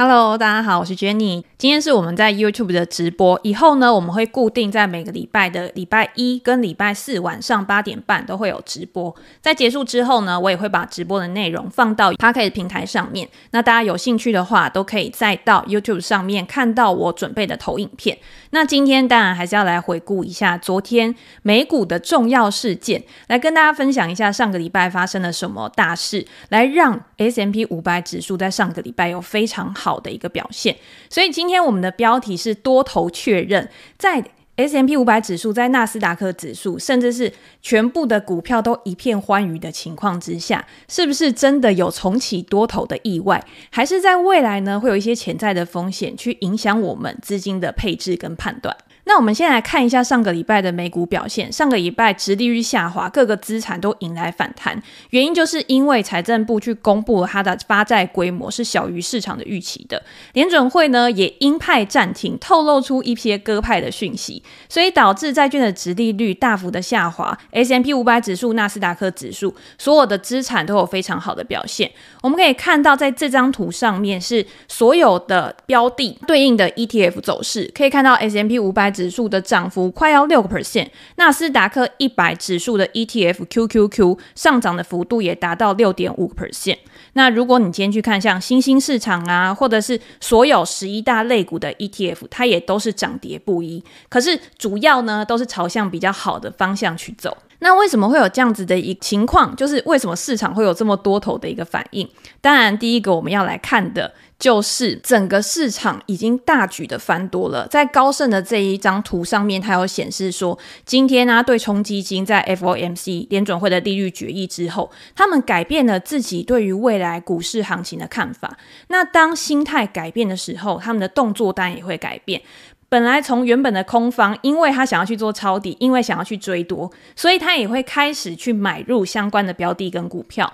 [0.00, 1.42] Hello，大家好，我是 Jenny。
[1.58, 9.12] 今天是我们在 YouTube 的直播，以后呢，我们会固定在每个礼拜的礼拜一跟礼拜四晚上八点半都会有直播。
[9.40, 13.28] 在结束之后呢，我也会把直播的内容放到 Podcast 平台上面。
[13.50, 18.16] 那大家有兴趣的话，都可以再到 YouTube 上面看到我准备的投影片。
[18.50, 21.12] 那今天当然还是要来回顾一下昨天
[21.42, 30.76] 美股的重要事件，来跟大家分享一下上个礼拜发生了什么大事，来让 S&P 500指数在上个礼拜有非常好好的一个表现，
[31.08, 33.66] 所以今天我们的标题是多头确认，
[33.96, 34.22] 在
[34.56, 43.42] S M P 五百指数、在纳斯达克指数，甚至是全部的股票都一片欢愉的情况之下，是不是真的有重启多头的意外？
[43.70, 48.76] 还是在未来呢，会有一些潜在的风险去影响我们资金的配置跟判断？
[49.08, 51.50] 那我们先来看一下上个礼拜的美股表现。
[51.50, 60.02] 上个礼拜殖利率下滑，各个资产都迎来反弹，原因就是因为财政部去公布了它的发债规模是小于市场的预期的。
[60.34, 67.36] 联准会呢也鹰派暂停，透露出一些鸽派的讯息，所以导致债券的殖利率大幅的下滑。
[67.52, 71.90] S&P 500指数、纳斯达克指数所有的资产都有非常好的表现。
[72.22, 78.97] 我们可以看到，在这张图上面是所有的标的对应的 ETF 走势，可以看到 S&P 500。
[78.98, 86.78] 指数的涨幅快要六个 percent，纳斯达克一百指数的 ETF QQQ 上涨的幅度也达到六点五个 percent。
[87.12, 93.84] 那如果你今天去看像新兴市场啊，或者是所有十一大类股的 ETF，它也都是涨跌不一。
[94.08, 97.36] 可是主要呢，都是朝向比较好的方向去走。
[97.60, 99.54] 那为什么会有这样子的一情况？
[99.56, 102.08] 就是为什么市场会有这么多头的一个反应？
[102.40, 104.12] 当然，第一个我们要来看的。
[104.38, 118.56] 就是整个市场已经大举的翻多了，在高盛的这一张图上面，它有显示说，今天呢、啊，对冲基金在 FOMC 联准会的利率决议之后，他们改变了自己对于未来股市行情的看法。
[118.86, 122.40] 那当心态改变的时候，他们的动作当然也会改变。
[122.88, 130.50] 本来从原本的空方，因为他想要去做抄底，因为想要去追多，所以他也会开始去买入相关的标的跟股票。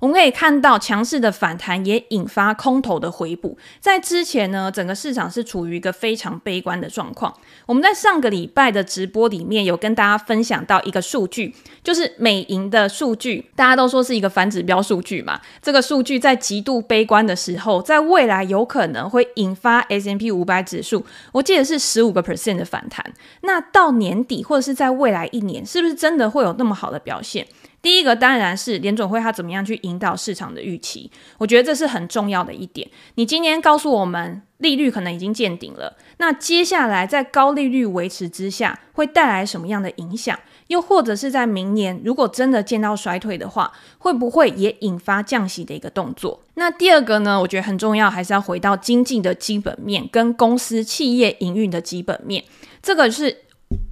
[0.00, 3.56] 我们可以看到，强势的反弹也引发空头的回补。
[3.78, 7.32] 在之前呢，整个市场是处于一个非常悲观的状况。
[7.66, 15.38] 我们在上个礼拜的直播里面有跟大家分享到一个数据，就是美银的数据，大家都说是一个反指标数据嘛。
[15.60, 23.04] 这个数据在极度悲观的时候，在未来有可能会引发 S&P 500指数，我记得是十五个 percent 的反弹。
[23.42, 27.46] 那到年底或者是在未来一年，是不是真的会有那么好的表现？
[27.82, 32.86] 第一个当然是联准会它怎么样去引导市场的预期，我觉得这是很重要的一点。
[33.14, 40.38] 你今天告诉我们利率可能已经见顶了，那接下来在高利率维持之下会带来什么样的影响？
[40.66, 46.38] 又或者是在明年如果真的见到衰退的话，会不会也引发降息的一个动作？
[46.54, 52.44] 那第二个呢，我觉得很重要，还是要回到经济的基本面跟公司企业营运的基本面，
[52.82, 53.34] 这个是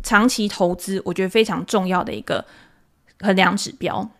[0.02, 2.44] 长期投资我觉得非常重要的一个。
[3.20, 4.10] 衡量指标，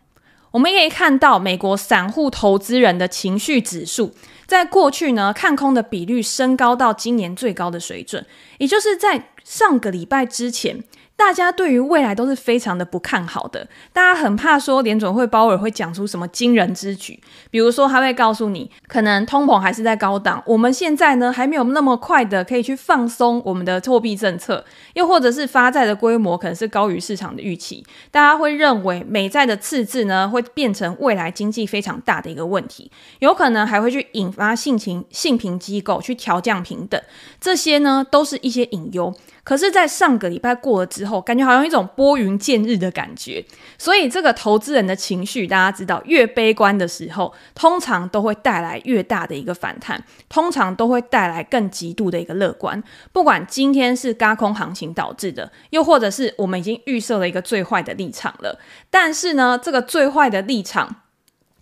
[0.51, 4.15] 我们可以看到美国散户投资人的情绪指数，
[4.47, 8.25] 在过去呢，看空的比率升高到今年最高的水准，
[8.59, 10.83] 也就是在上个礼拜之前。
[11.19, 17.21] 大家对于未来都是非常的不看好的，大家很怕说联准会鲍尔会讲出什么惊人之举，
[17.51, 24.65] 比如说他会告诉你，可能通膨还是在高档，我们现在呢还没有那么快的可以去放松我们的货币政策，
[24.95, 37.03] 又或者是发债的规模可能是高于市场的预期，大家会认为美债的赤字呢会变成未来经济非常大的一个问题，有可能还会去引发性情性评机构去调降评等，
[37.41, 39.13] 这些呢都是一些隐忧。
[39.49, 43.43] 可是，在上个礼拜过了之后，感觉好像一种拨云见日的感觉。
[43.79, 52.85] 所以，这个投资人的情绪，大家知道，越悲观的时候，通常都会带来越大的一个反弹，通常都会带来更极度的一个乐观。
[53.11, 58.61] 不管今天是轧空行情导致的，又或者是我们已经预设了一个最坏的立场了。
[58.91, 60.97] 但是呢，这个最坏的立场。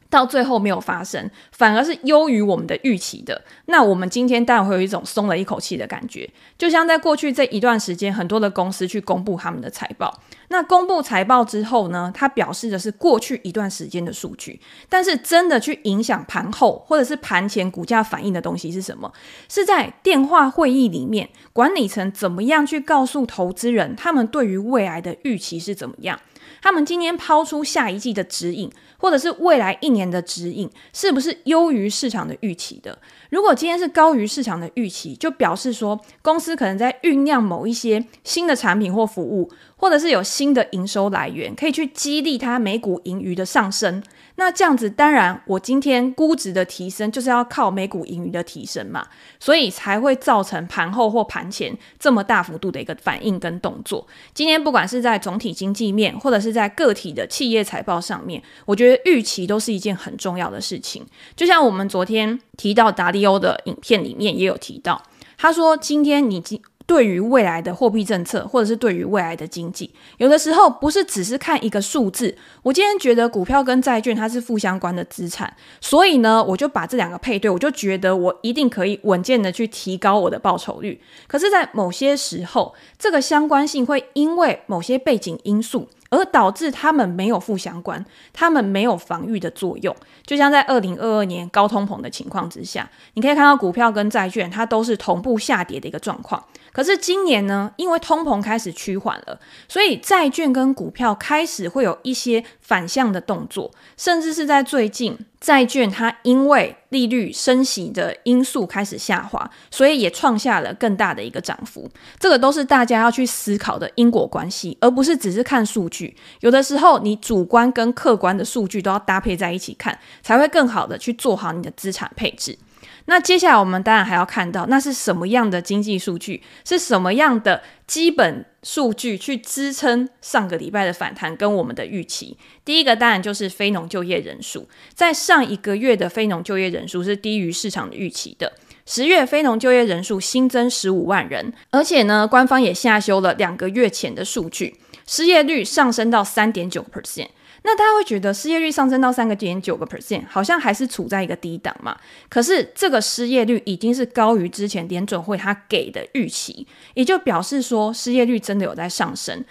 [0.09, 3.43] 到最后没有发生，反而是优于我们的预期的。
[3.67, 10.21] 那我们今天当然会有一种松了一口气的感觉，就像在过去这一段时间，很多的公司去公布他们的财报。
[10.49, 19.13] 那公布财报之后呢，它表示的是过去一段时间的数据，但是真的去影响盘后或者是盘前股价反应的东西是什么？
[19.49, 26.21] 是在电话会议里面，管理层怎么样去告诉投资人，他们对于未来的预期是怎么样？
[26.63, 32.97] 他们今天抛出下一季的指引，或者是未来一年的指引，是不是优于市场的预期的？
[33.31, 44.03] 如果今天是高于市场的预期，就表示说公司可能在酝酿某一些新的产品或服务，或者是有新的营收来源，可以去激励它每股盈余的上升。
[44.39, 49.07] 那这样子，当然我今天估值的提升就是要靠美股盈余的提升嘛，
[49.41, 54.07] 所以才会造成盘后或盘前这么大幅度的一个反应跟动作。
[54.35, 61.05] 今天不管是在总体经济面，或者是在个体的企业财报上面，我觉得预期都是一件很重要的事情。
[61.35, 65.03] 就像我们昨天提到达利欧的影片里面也有提到，
[65.39, 72.37] 他说今天你今对于未来的货币政策，或者是对于未来的经济，有的时候不是只是看一个数字。
[72.63, 81.01] 我今天觉得股票跟债券它是负相关的资产，所以呢，我就把这两个配对，我就觉得我一定可以稳健的去提高我的报酬率。
[81.27, 85.89] 可是，在某些时候，这个相关性会因为某些背景因素。
[86.11, 89.95] 而导致他们没有负相关，他们没有防御的作用，
[90.25, 96.43] 就像在二零二二年高通膨的情况之下，你可以看到股票跟债券它都是同步下跌的一个状况。
[96.73, 105.19] 可是今年呢，因为通膨开始趋缓了，所以债券跟股票开始会有一些反向的动作，甚至是在最近。
[105.47, 111.89] 债券它因为利率升息的因素开始下滑，所以也创下了更大的一个涨幅。
[112.19, 116.17] 这个都是大家要去思考的因果关系，而不是只是看数据。
[116.41, 122.59] 有的时候，你主观跟客观的数据都要搭配在一起看，才会更好的去做好你的资产配置。
[123.07, 132.37] 那接下来我们当然还要看到，那是什么样的经济数据，是什么样的基本数据去支撑上个礼拜的反弹跟我们的预期。
[132.65, 138.53] 第一个当然就是非农就业人数，在上一个月的非农就业人数是低于市场的预期的。
[138.85, 144.77] 十月非农就业人数新增十五万人，而且呢，官方也下修了两个月前的数据，
[145.07, 147.29] 失业率上升到三点九 percent。
[147.69, 151.97] 那大家会觉得失业率上升到三个点九个 percent，好像还是处在一个低档嘛？
[152.29, 156.65] 可是这个失业率已经是高于之前联准会他给的预期，
[156.95, 159.45] 也就表示说失业率真的有在上升，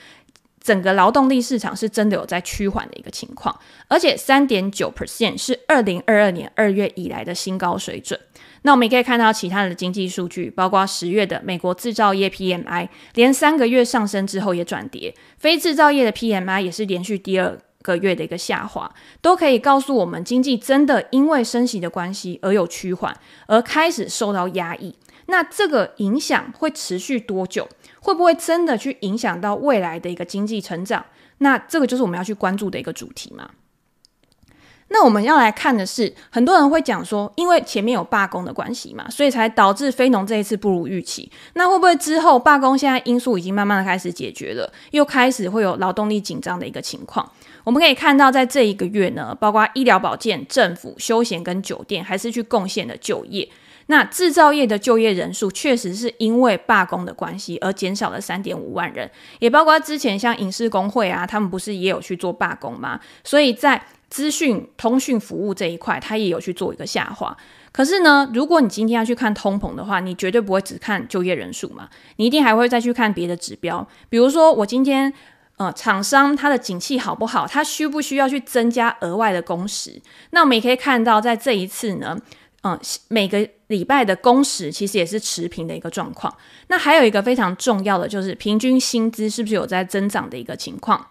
[0.62, 3.60] 整个劳动力市场是真的有在趋缓的一个情况，
[3.90, 8.18] 而且三点九 percent 是二零二二年二月以来的新高水准。
[8.62, 18.92] 那我们也可以看到其他的经济数据，包括十月的美国制造业 PMI 连三个月上升之后也转跌，非制造业的 PMI 也是连续第二个月的一个下滑，
[19.22, 23.16] 都可以告诉我们，经济真的因为升息的关系而有趋缓，
[23.48, 24.96] 而开始受到压抑。
[25.28, 27.68] 那这个影响会持续多久？
[28.00, 31.06] 会不会真的去影响到未来的一个经济成长？
[31.40, 33.50] 那这个就是我们要去关注的一个主题嘛。
[34.90, 41.30] 那我们要来看的是，很多人会讲说，因为前面有罢工的关系嘛，所以才导致非农这一次不如预期。
[41.56, 47.28] 那会不会之后罢工现在因素已经慢慢的开始解决了，又开始会有劳动力紧张的一个情况？
[47.66, 53.50] 我们可以看到，在这一个月呢，包括医疗保健、政府、休闲跟酒店，还是去贡献了就业。
[53.88, 59.10] 那制造业的就业人数确实是因为罢工的关系而减少了三点五万人，
[59.40, 63.00] 也包括之前像影视工会啊，他们不是也有去做罢工吗？
[63.24, 67.36] 所以在资讯通讯服务这一块，它也有去做一个下滑。
[67.72, 73.88] 可是呢，如果你今天要去看通膨的话，你绝对不会只看就业人数嘛，你一定还会再去看别的指标。
[74.10, 75.14] 比如说，我今天
[75.58, 80.02] 呃，厂商它的景气好不好，它需不需要去增加额外的工时？
[80.32, 82.18] 那我们也可以看到，在这一次呢，
[82.64, 86.36] 嗯、每个礼拜的工时其实也是持平的一个状况。
[86.68, 91.08] 那还有一个非常重要的，就是平均薪资是不是有在增长的一个情况？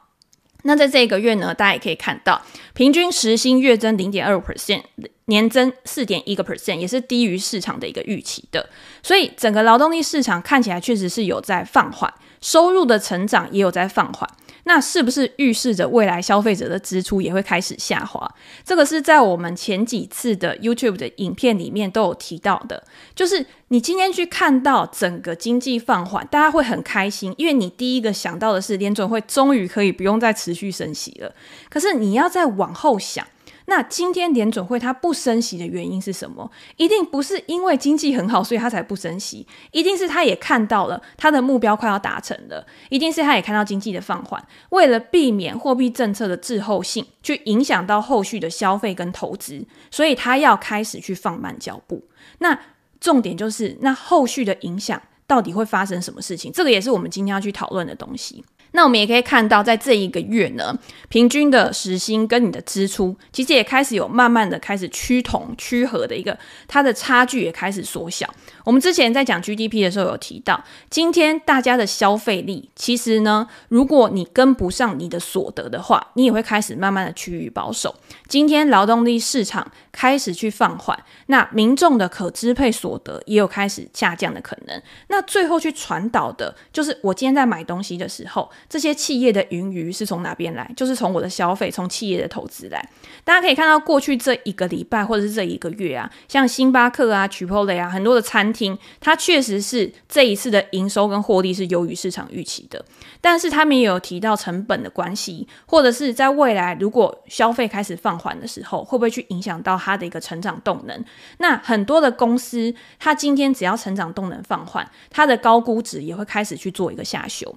[0.67, 2.41] 那在这一个月呢，大家也可以看到，
[2.73, 4.83] 平均时薪月增零点二五 percent，
[5.27, 8.67] 年增四点一个 percent，也是低于市场的一个预期的。
[9.03, 12.13] 所以整个劳动力市场看起来确实是有在放缓，
[12.45, 14.29] 收入的成长也有在放缓。
[14.67, 18.31] 那是不是预示着未来消费者的支出也会开始下滑？
[18.65, 22.83] 这个是在我们前几次的 YouTube 的影片里面都有提到的。
[23.15, 31.35] 就是你今天去看到整个经济放缓，大家会很开心，因为你第一个想到的是联准会终于可以不用再持续升息了。
[31.69, 33.27] 可是你要再往后想。
[33.67, 36.51] 那今天联准会它不升息的原因是什么？
[36.77, 39.47] 一定不是因为经济很好，所以它才不升息。
[39.73, 52.05] 一定是它也看到了它的目标快要达成了，一定是它也看到经济的放缓，为了避免货币政策的滞后性去影响到后续的消费跟投资，所以它要开始去放慢脚步。
[52.39, 52.59] 那
[53.01, 56.53] 重点就是，那后续的影响到底会发生什么事情？
[56.53, 58.45] 这个也是我们今天要去讨论的东西。
[58.77, 60.77] 那我们也可以看到，在这一个月呢，
[61.09, 68.29] 平均的时薪跟你的支出，其实也开始有慢慢的开始趋同趋合的一个，它的差距也开始缩小。
[68.65, 77.95] 我们之前在讲 GDP 的时候有提到，今天大家的消费力，其实呢，如果你跟不上你的所得的话，你也会开始慢慢的趋于保守。
[78.27, 84.83] 今天劳动力市场开始去放缓，那民众的可支配所得也有开始下降的可能。
[85.07, 88.51] 那那最后去传导的就是，我今天在买东西的时候。
[88.69, 90.69] 这些企业的盈余是从哪边来？
[90.77, 92.89] 就是从我的消费，从企业的投资来。
[93.23, 102.85] 大家可以看到，过去这一个礼拜或者是这一个月啊，像星巴克啊、Chipotle 啊，很多的餐厅，它确实是这一次的营收跟获利是优于市场预期的。
[103.21, 111.05] 但是他们也有提到成本的关系，或者是在未来如果消费开始放缓的时候，会不会去影响到它的一个成长动能？
[111.39, 117.55] 那很多的公司，它今天只要成长动能放缓，它的高估值也会开始去做一个下修。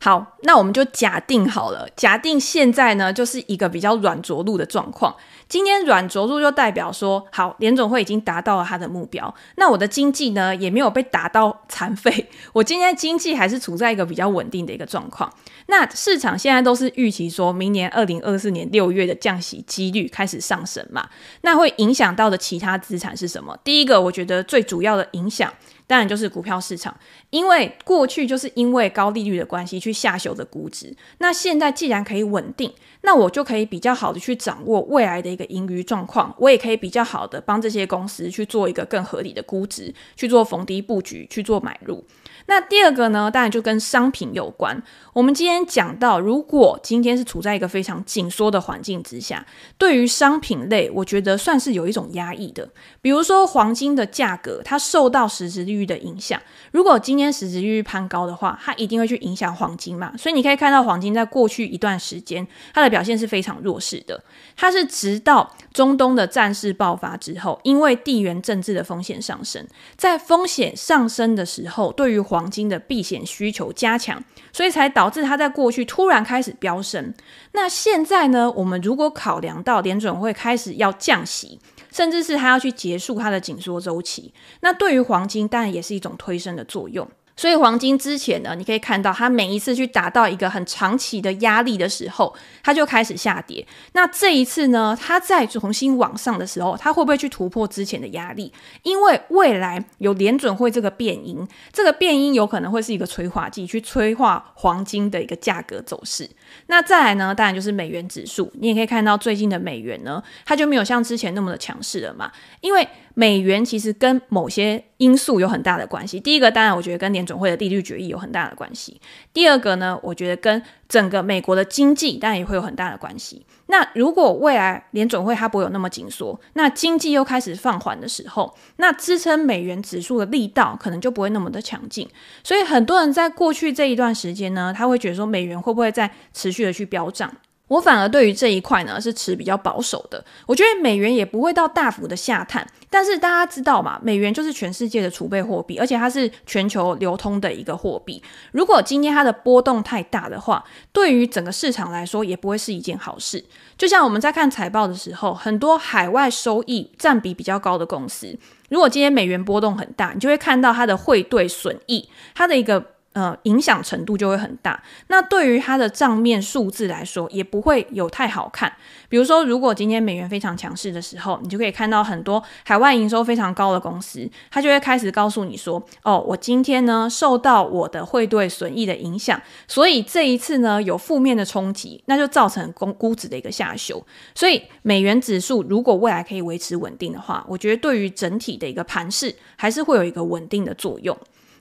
[0.00, 5.14] 好，那我们就假定好了，假定现在呢就是一个比较软着陆的状况。
[5.48, 9.32] 今天软着陆就代表说，好，联总会已经达到了它的目标。
[9.56, 15.32] 那我的经济呢也没有被打到残废，我今天经济还是处在一个比较稳定的一个状况。
[15.66, 21.08] 那市场现在都是预期说明年二零二四年六月的降息几率开始上升嘛？
[21.42, 23.56] 那会影响到的其他资产是什么？
[23.62, 25.52] 第一个，我觉得最主要的影响。
[25.86, 26.96] 当然就是股票市场，
[27.30, 32.72] 因为过去就是因为高利率的关系去下修的估值，那现在既然可以稳定，
[33.02, 42.04] 那我就可以比较好的去掌握未来的一个盈余状况，我也可以比较好的帮这些公司去做一个更合理的估值，去做逢低布局，去做买入。
[42.46, 44.82] 那第二个呢，当然就跟商品有关。
[45.12, 49.46] 我们今天讲到，如果今天是处在一个非常紧缩的环境之下，
[49.78, 52.68] 对于商品类，我觉得算是有一种压抑的。
[53.00, 56.40] 比如说黄金的价格，它受到实质率的影响。
[56.70, 60.12] 如果今天实质利率攀高的话，它一定会去影响黄金嘛。
[60.16, 64.22] 所以你可以看到，黄金在过去一段时间，它的表现是非常弱势的。
[64.56, 77.12] 它是直到中东的战事爆发之后，因为地缘政治的风险上升，在风险上升的时候，对于黄金的避险需求加强，所以才导致它在过去突然开始飙升。
[77.52, 78.50] 那现在呢？
[78.52, 81.58] 我们如果考量到联准会开始要降息，
[81.92, 84.32] 甚至是它要去结束它的紧缩周期，
[84.62, 87.08] 那对于黄金当然也是一种推升的作用。
[87.34, 93.66] 所以黄金之前呢，你可以看到它每一次去达到一个很长期的压力的时候，它就开始下跌。
[93.92, 98.52] 那这一次呢，它再重新往上的时候，它会不会去突破之前的压力？
[98.82, 106.28] 因为未来有联准会这个变因，这个变因有可能会是一个催化剂，去催化黄金的一个价格走势。
[106.66, 108.52] 那再来呢，当然就是美元指数。
[108.54, 112.86] 你也可以看到最近的美元呢，它就没有像之前那么的强势了嘛，因为。
[113.14, 116.18] 美元其实跟某些因素有很大的关系。
[116.18, 119.00] 第一个，当然我觉得跟联准会的利率决议有很大的关系。
[119.32, 123.44] 第二个呢，我觉得跟整个美国的经济当然也会有很大的关系。
[123.66, 132.08] 那如果未来联准会它不会有那么紧缩，那经济又开始放缓的时候，那支撑美元指数的力道可能就不会那么的强劲。
[132.42, 137.32] 所以很多人在过去这一段时间呢，他会觉得说美元会不会再持续的去飙涨？
[137.72, 148.22] 我反而对于这一块呢是持比较保守的，我觉得美元也不会到大幅的下探，但是大家知道嘛，美元就是全世界的储备货币，而且它是全球流通的一个货币。
[148.50, 150.62] 如果今天它的波动太大的话，
[150.92, 153.42] 对于整个市场来说也不会是一件好事。
[153.78, 158.38] 就像我们在看财报的时候，很多海外收益占比比较高的公司，
[158.68, 162.92] 如果今天美元波动很大，你就会看到它的汇兑损益，它的一个。
[163.14, 164.82] 呃，影响程度就会很大。
[165.08, 168.72] 那对于它的账面数字来说，也不会有太好看。
[169.08, 179.38] 比如说，如果今天美元非常强势的时候，你就可以看到很多海外营收非常高的公司，它就会开始告诉你说：“哦，我今天呢受到我的汇兑损益的影响，
[179.68, 184.02] 所以这一次呢有负面的冲击，那就造成公估值的一个下修。
[184.34, 191.14] 所以美元指数如果未来可以维持稳定的话，我觉得对于整体的一个盘势还是会有一个稳定的作用。”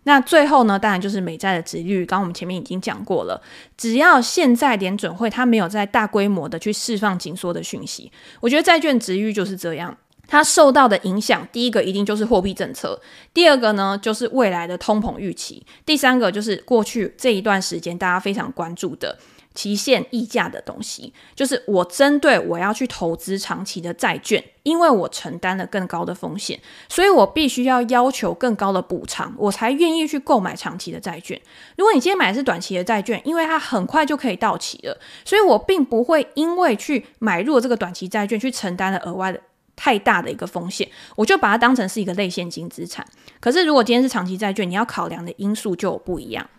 [0.03, 2.05] 那最后呢，当然就是美债的值率。
[2.05, 3.41] 刚刚我们前面已经讲过了，
[3.77, 9.97] 只要现在联准会它没有在大规模的去释放紧缩的讯息，我觉得债券值率就是这样。
[10.27, 12.97] 它受到的影响，第一个一定就是货币政策，
[13.33, 19.17] 第二个呢就是未来的通膨预期，第三个就是过去这一段时间大家非常关注的。
[19.53, 31.39] 期限溢价的东西，就是我针对我要去投资长期的债券，因为我承担了更高的风险，所以我必须要要求更高的补偿，我才愿意去购买长期的债券。
[31.77, 39.41] 如果你今天买的是短期的债券，因为它很快就可以到期了，所以我并不会因为去买入这个短期债券去承担了额外的
[39.75, 43.05] 太大的一个风险，我就把它当成是一个类现金资产。
[43.41, 46.49] 可是如果今天是长期债券，你要考量的因素就不一样。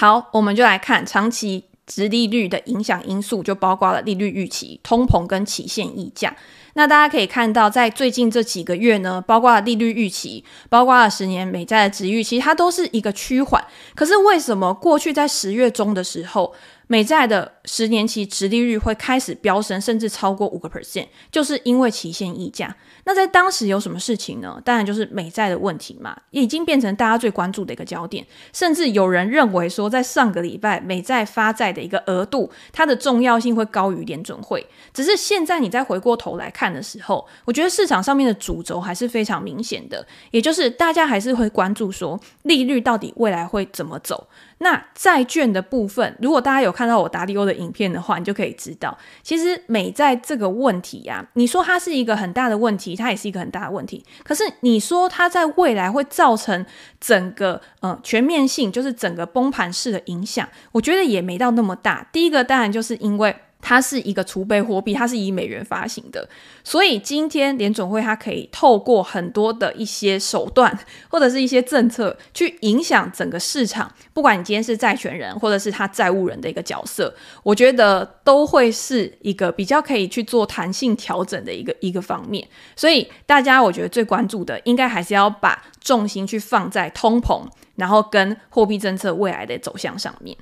[0.00, 6.36] 好，我们就来看长期值利率的影响因素，就包括了利率预期、通膨跟期限溢价。
[6.74, 13.60] 那大家可以看到，在最近这几个月呢，包括利率预期，包括十年美债的值预期，它都是一个趋缓。
[13.96, 16.54] 可是为什么过去在十月中的时候，
[16.88, 22.74] 美债的十年期殖利率会开始飙升，甚至超过五个 percent，就是因为期限溢价。
[23.04, 24.60] 那在当时有什么事情呢？
[24.64, 28.26] 当然就是美债的问题嘛，已经变成大家最关注的一个焦点。
[28.52, 34.66] 甚至有人认为说，在上个礼拜美债发债的一个额度，它的重要性会高于联准会。
[34.92, 44.26] 只是现在你再回过头来看的时候，我觉得市场上面的主轴还是非常明显的，也就是大家还是会关注说，利率到底未来会怎么走。
[44.58, 54.04] 那债券的部分，如果大家有看到我达利欧的影片的话，你就可以知道，其实美债这个问题呀、你说它是一个很大的问题，它也是一个很大的问题。
[54.24, 56.64] 可是你说它在未来会造成
[57.00, 62.08] 整个嗯全面性，就是整个崩盘式的影响，我觉得也没到那么大。
[62.12, 63.36] 第一个当然就是因为。
[63.68, 66.26] 它是一个储备货币，它是以美元发行的，
[66.64, 70.74] 所以今天联准会它可以透过很多的一些手段
[71.10, 73.92] 或者是一些政策去影响整个市场。
[74.14, 82.48] 不管你今天是债权人或者是他债务人的一个角色，我觉得都会是一个比较可以去做弹性调整的一个一个方面。
[82.74, 87.42] 所以大家我觉得最关注的应该还是要把重心去放在通膨，
[87.76, 90.34] 然后跟货币政策未来的走向上面。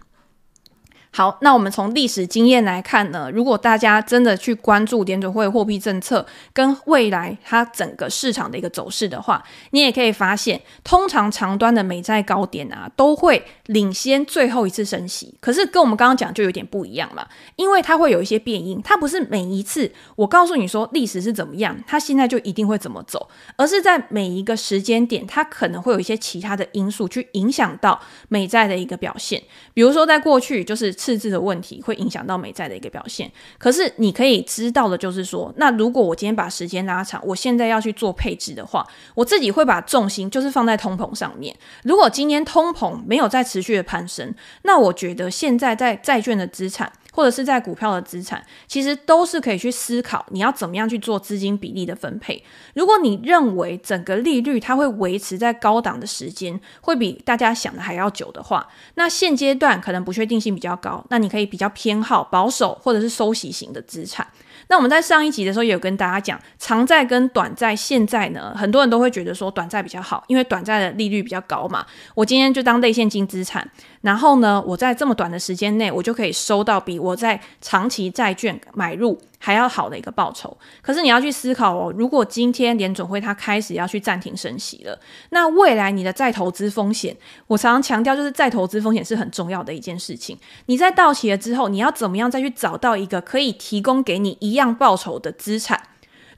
[1.16, 15.34] 好，那我们从历史经验来看呢，如果大家真的去关注联准会货币政策跟未来它整个市场的一个走势的话，你也可以发现，通常长端的美债高点啊，都会领先最后一次升息。
[15.40, 29.42] 可是跟我们刚刚讲就有点不一样嘛，因为它会有一些变因，它不是每一次我告诉你说历史是怎么样，它现在就一定会怎么走，而是在每一个时间点，它可能会有一些其他的因素去影响到美债的一个表现。
[29.72, 30.94] 比如说在过去就是。
[31.06, 38.84] 赤字的问题会影响到美债的一个表现，可是你可以知道的就是说，那如果我今天把时间拉长，我现在要去做配置的话，
[39.14, 41.54] 我自己会把重心就是放在通膨上面。
[41.84, 46.90] 如果今天通膨没有再持续的攀升，那我觉得现在在债券的资产。
[47.16, 52.44] 或者是在股票的资产，其实都是可以去思考你要怎么样去做资金比例的分配。
[52.74, 64.26] 如果你认为整个利率它会维持在高档的时间，会比大家想的还要久的话，那现阶段可能不确定性比较高，那你可以比较偏好保守或者是收息型的资产。
[64.68, 71.86] 那我们在上一集的时候也有跟大家讲，长债跟短债现在呢，很多人都会觉得说短债比较好，因为短债的利率比较高嘛。
[72.14, 73.70] 我今天就当类现金资产，
[74.06, 84.96] 然后呢，我在这么短的时间内，我就可以收到比我在长期债券买入还要好的一个报酬，可是你要去思考哦，如果今天联准会它开始要去暂停升息了，
[85.30, 87.16] 那未来你的再投资风险，
[87.48, 90.38] 我常常强调就是再投资风险是很重要的一件事情。
[90.66, 95.82] 你在到期了之后，你要怎么样再去找到一个可以提供给你一样报酬的资产？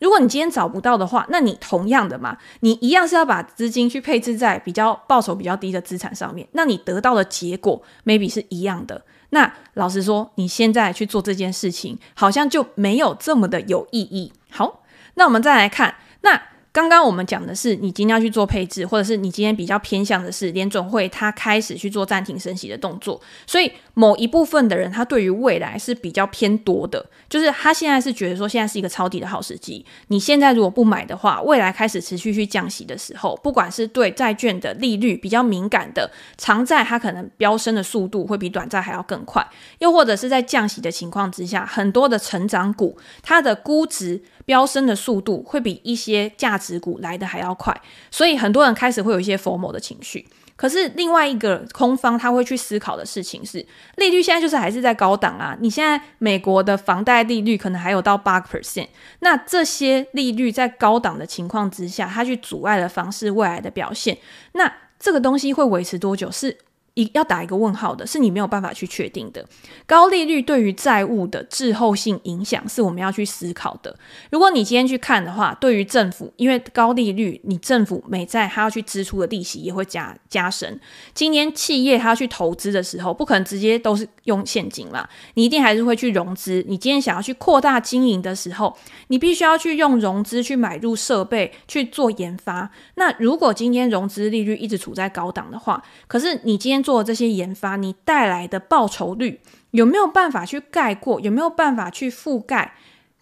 [0.01, 9.03] 如果你今天找不到的话，那你同样的嘛，你一样是要把资金去配置在比较报酬比较低的资产上面，那你得到的结果 maybe 是一样的。
[9.31, 14.33] 那老实说，你现在去做这件事情，好像就没有这么的有意义。
[14.51, 14.83] 好，
[15.15, 16.41] 那我们再来看那。
[16.79, 29.85] 刚刚我们讲的是，你今天要去做配置，或者是你今天比较偏向的是联准会它开始去做暂停升息的动作，所以某一部分的人他对于未来是比较偏多的，就是他现在是觉得说现在是一个抄底的好时机。
[30.07, 39.45] 你现在如果不买的话，未来开始持续去降息的时候，不管是对债券的利率比较敏感的长债，它可能飙升的速度会比短债还要更快，
[39.81, 44.23] 又或者是在降息的情况之下，很多的成长股它的估值。
[44.49, 47.79] 飙升的速度会比一些价值股来的还要快，
[48.11, 50.27] 所以很多人开始会有一些 FOMO 的情绪。
[50.57, 53.59] 可是另外一个空方他会去思考的事情是，
[53.97, 55.55] 利率现在就是还是在高档啊。
[55.61, 58.89] 你现在美国的房贷利率可能还有到八个 percent，
[59.21, 64.17] 那这些利率在高档的情况之下，它去阻碍了房市未来的表现。
[64.53, 66.31] 那这个东西会维持多久？
[66.31, 66.57] 是？
[66.99, 69.45] 一要打一个问号的，是你没有办法去确定的。
[69.87, 73.97] 高利率对于债务的滞后性影响是我们要去思考的。
[74.33, 80.81] 如果你今天去看的话，对于政府，因为高利率，你政府美债它要去支出的利息也会加加深。
[81.15, 86.65] 今天企业它要去投资的时候，不可能直接都是用现金嘛，你一定还是会去融资。
[86.67, 92.69] 你今天想要去扩大经营的时候，你必须要去用融资去买入设备去做研发。
[92.97, 101.21] 那如果今天融资利率一直处在高档的话，可是你今天做这些研发，你带来的报酬率有没有办法去盖过？
[101.21, 102.73] 有没有办法去覆盖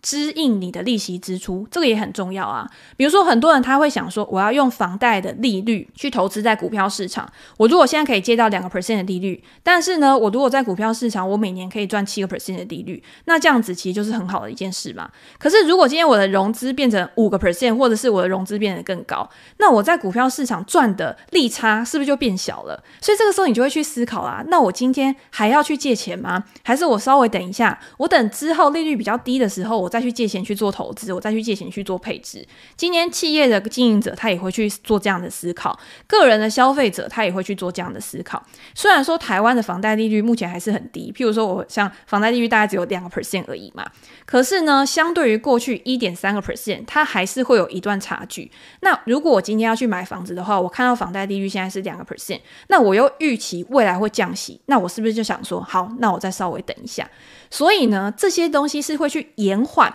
[0.07, 2.65] 支应你的利息支出，这个也很重要啊。
[2.97, 7.29] 比如说，很多人他会想说，我要用房贷的利率去投资在股票市场。
[7.57, 15.11] 我如果现在可以借到两个 percent 的利率，但是呢，我如果在股票市场，我每年可以赚七个 percent 的利率，那这样子其实就是很好的一件事嘛。
[15.41, 22.81] 可是如果今天我的融资变成五个 percent，或者是我的融资变得更高，那我在股票市场赚的利差是不是就变小了？
[23.01, 26.45] 所以这个时候你就会去思考啊，那我今天还要去借钱吗？
[26.63, 32.47] 还是我稍微等一下，我等之后利率比较低的时候，我再再去借钱去做投资，我再去借钱去做配置。
[32.77, 38.45] 今天企业的经营者他也会去做这样的思考，个人的消费者他也会去做这样的思考。
[38.75, 43.87] 虽然说台湾的房贷利率目前还是很低，譬如说我像房贷利率大概只有两个 percent 而已嘛，
[44.27, 48.51] 可是呢，相对于过去一点三个 percent，它还是会有一段差距。
[48.81, 57.09] 那如果我今天要去买房子的话，我看到房贷利率现在是两个 percent，那我又预期未来会降息，那我是不是就想说，好，那我再稍微等一下？
[57.51, 59.95] 所以呢，这些东西是会去延缓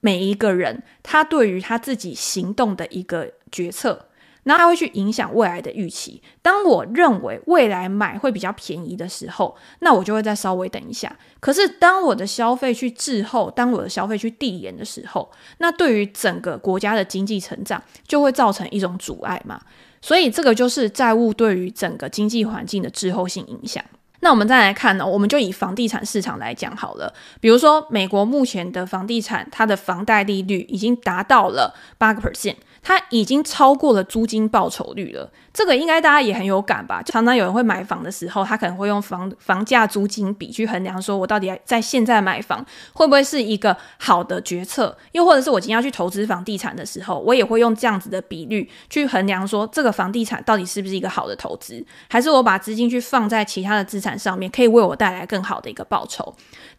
[0.00, 4.06] 每一个人他对于他自己行动的一个决策，
[4.44, 6.22] 那他会去影响未来的预期。
[6.40, 11.16] 当我认为未来买会比较便宜的时候，那我就会再稍微等一下。
[11.40, 19.60] 可是当我的消费去滞后，当我的消费去递延的时候，那对于整个国家的经济成长就会造成一种阻碍嘛。
[20.00, 23.84] 所以这个就是债务对于整个经济环境的滞后性影响。
[24.26, 27.14] 那我们再来看呢，我们就以房地产市场来讲好了。
[27.38, 32.56] 比如说，美国目前的房地产，它的房贷利率已经达到了八个 percent。
[32.82, 37.02] 它已经超过了租金报酬率了，这个应该大家也很有感吧？
[37.02, 44.96] 就常常有人会买房的时候，他可能会用房房价租金比去衡量，说我到底在现在买房会不会是一个好的决策？
[45.10, 56.34] 又或者是我今天要去投资房地产的时候，我也会用这样子的比率去衡量，说这个房地产到底是不是一个好的投资，还是我把资金去放在其他的资产上面，可以为我带来更好的一个报酬？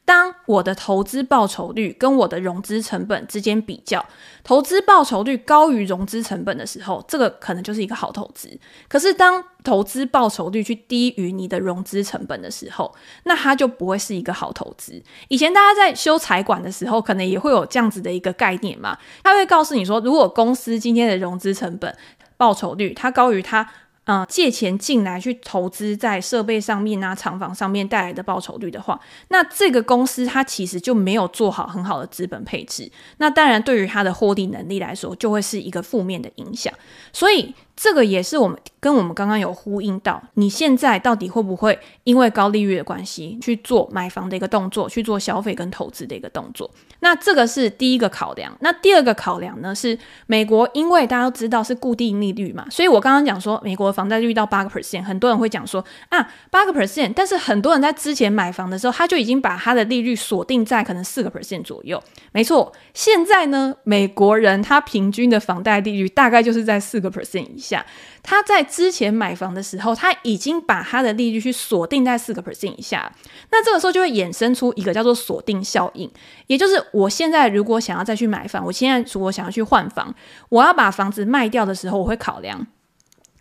[0.06, 4.06] 当我的投资报酬率跟我的融资成本之间比较，
[4.42, 8.58] 投资报酬率高于融资成本的时候，这个可能就是一个好投资。
[8.88, 12.96] 可是当投资报酬率去低于你的融资成本的时候，
[13.26, 15.04] 那它就不会是一个好投资。
[15.28, 21.94] 以前大家在修财管的时候，可能也会有这样子的一个概念嘛，他会告诉你说，如果公司今天的融资成本
[22.38, 23.70] 报酬率它高于它。
[24.08, 36.74] 嗯，借钱进来去投资在设备上面啊、厂房上面带来的报酬率的话，那这个公司它其实就没有做好很好的资本配置，那当然对于它的获利能力来说，就会是一个负面的影响。
[37.12, 46.70] 所以这个也是我们跟我们刚刚有呼应到，你现在到底会不会因为高利率的关系去做买房的一个动作，去做消费跟投资的一个动作？
[47.02, 48.52] 那这个是第一个考量。
[48.62, 62.02] 那第二个考量呢，是美国，因为大家都知道是固定利率嘛，所以我刚刚讲说美国房贷率到八个 percent，很多人会讲说啊八个 percent，但是很多人在之前买房的时候，他就已经把他的利率锁定在可能四个 percent 左右。
[62.32, 67.67] 没错，现在呢，美国人他平均的房贷利率大概就是在四个 percent 以下。
[67.70, 67.86] 下
[68.24, 73.12] 他在之前买房的时候，他已经把他的利率去锁定在四个 percent 以下。
[73.52, 76.10] 那这个时候就会衍生出一个叫做锁定效应，
[76.48, 80.14] 也就是我现在如果想要再去买房，我现在如果想要去换房，
[80.50, 82.68] 我要把房子卖掉的时候，我会考量。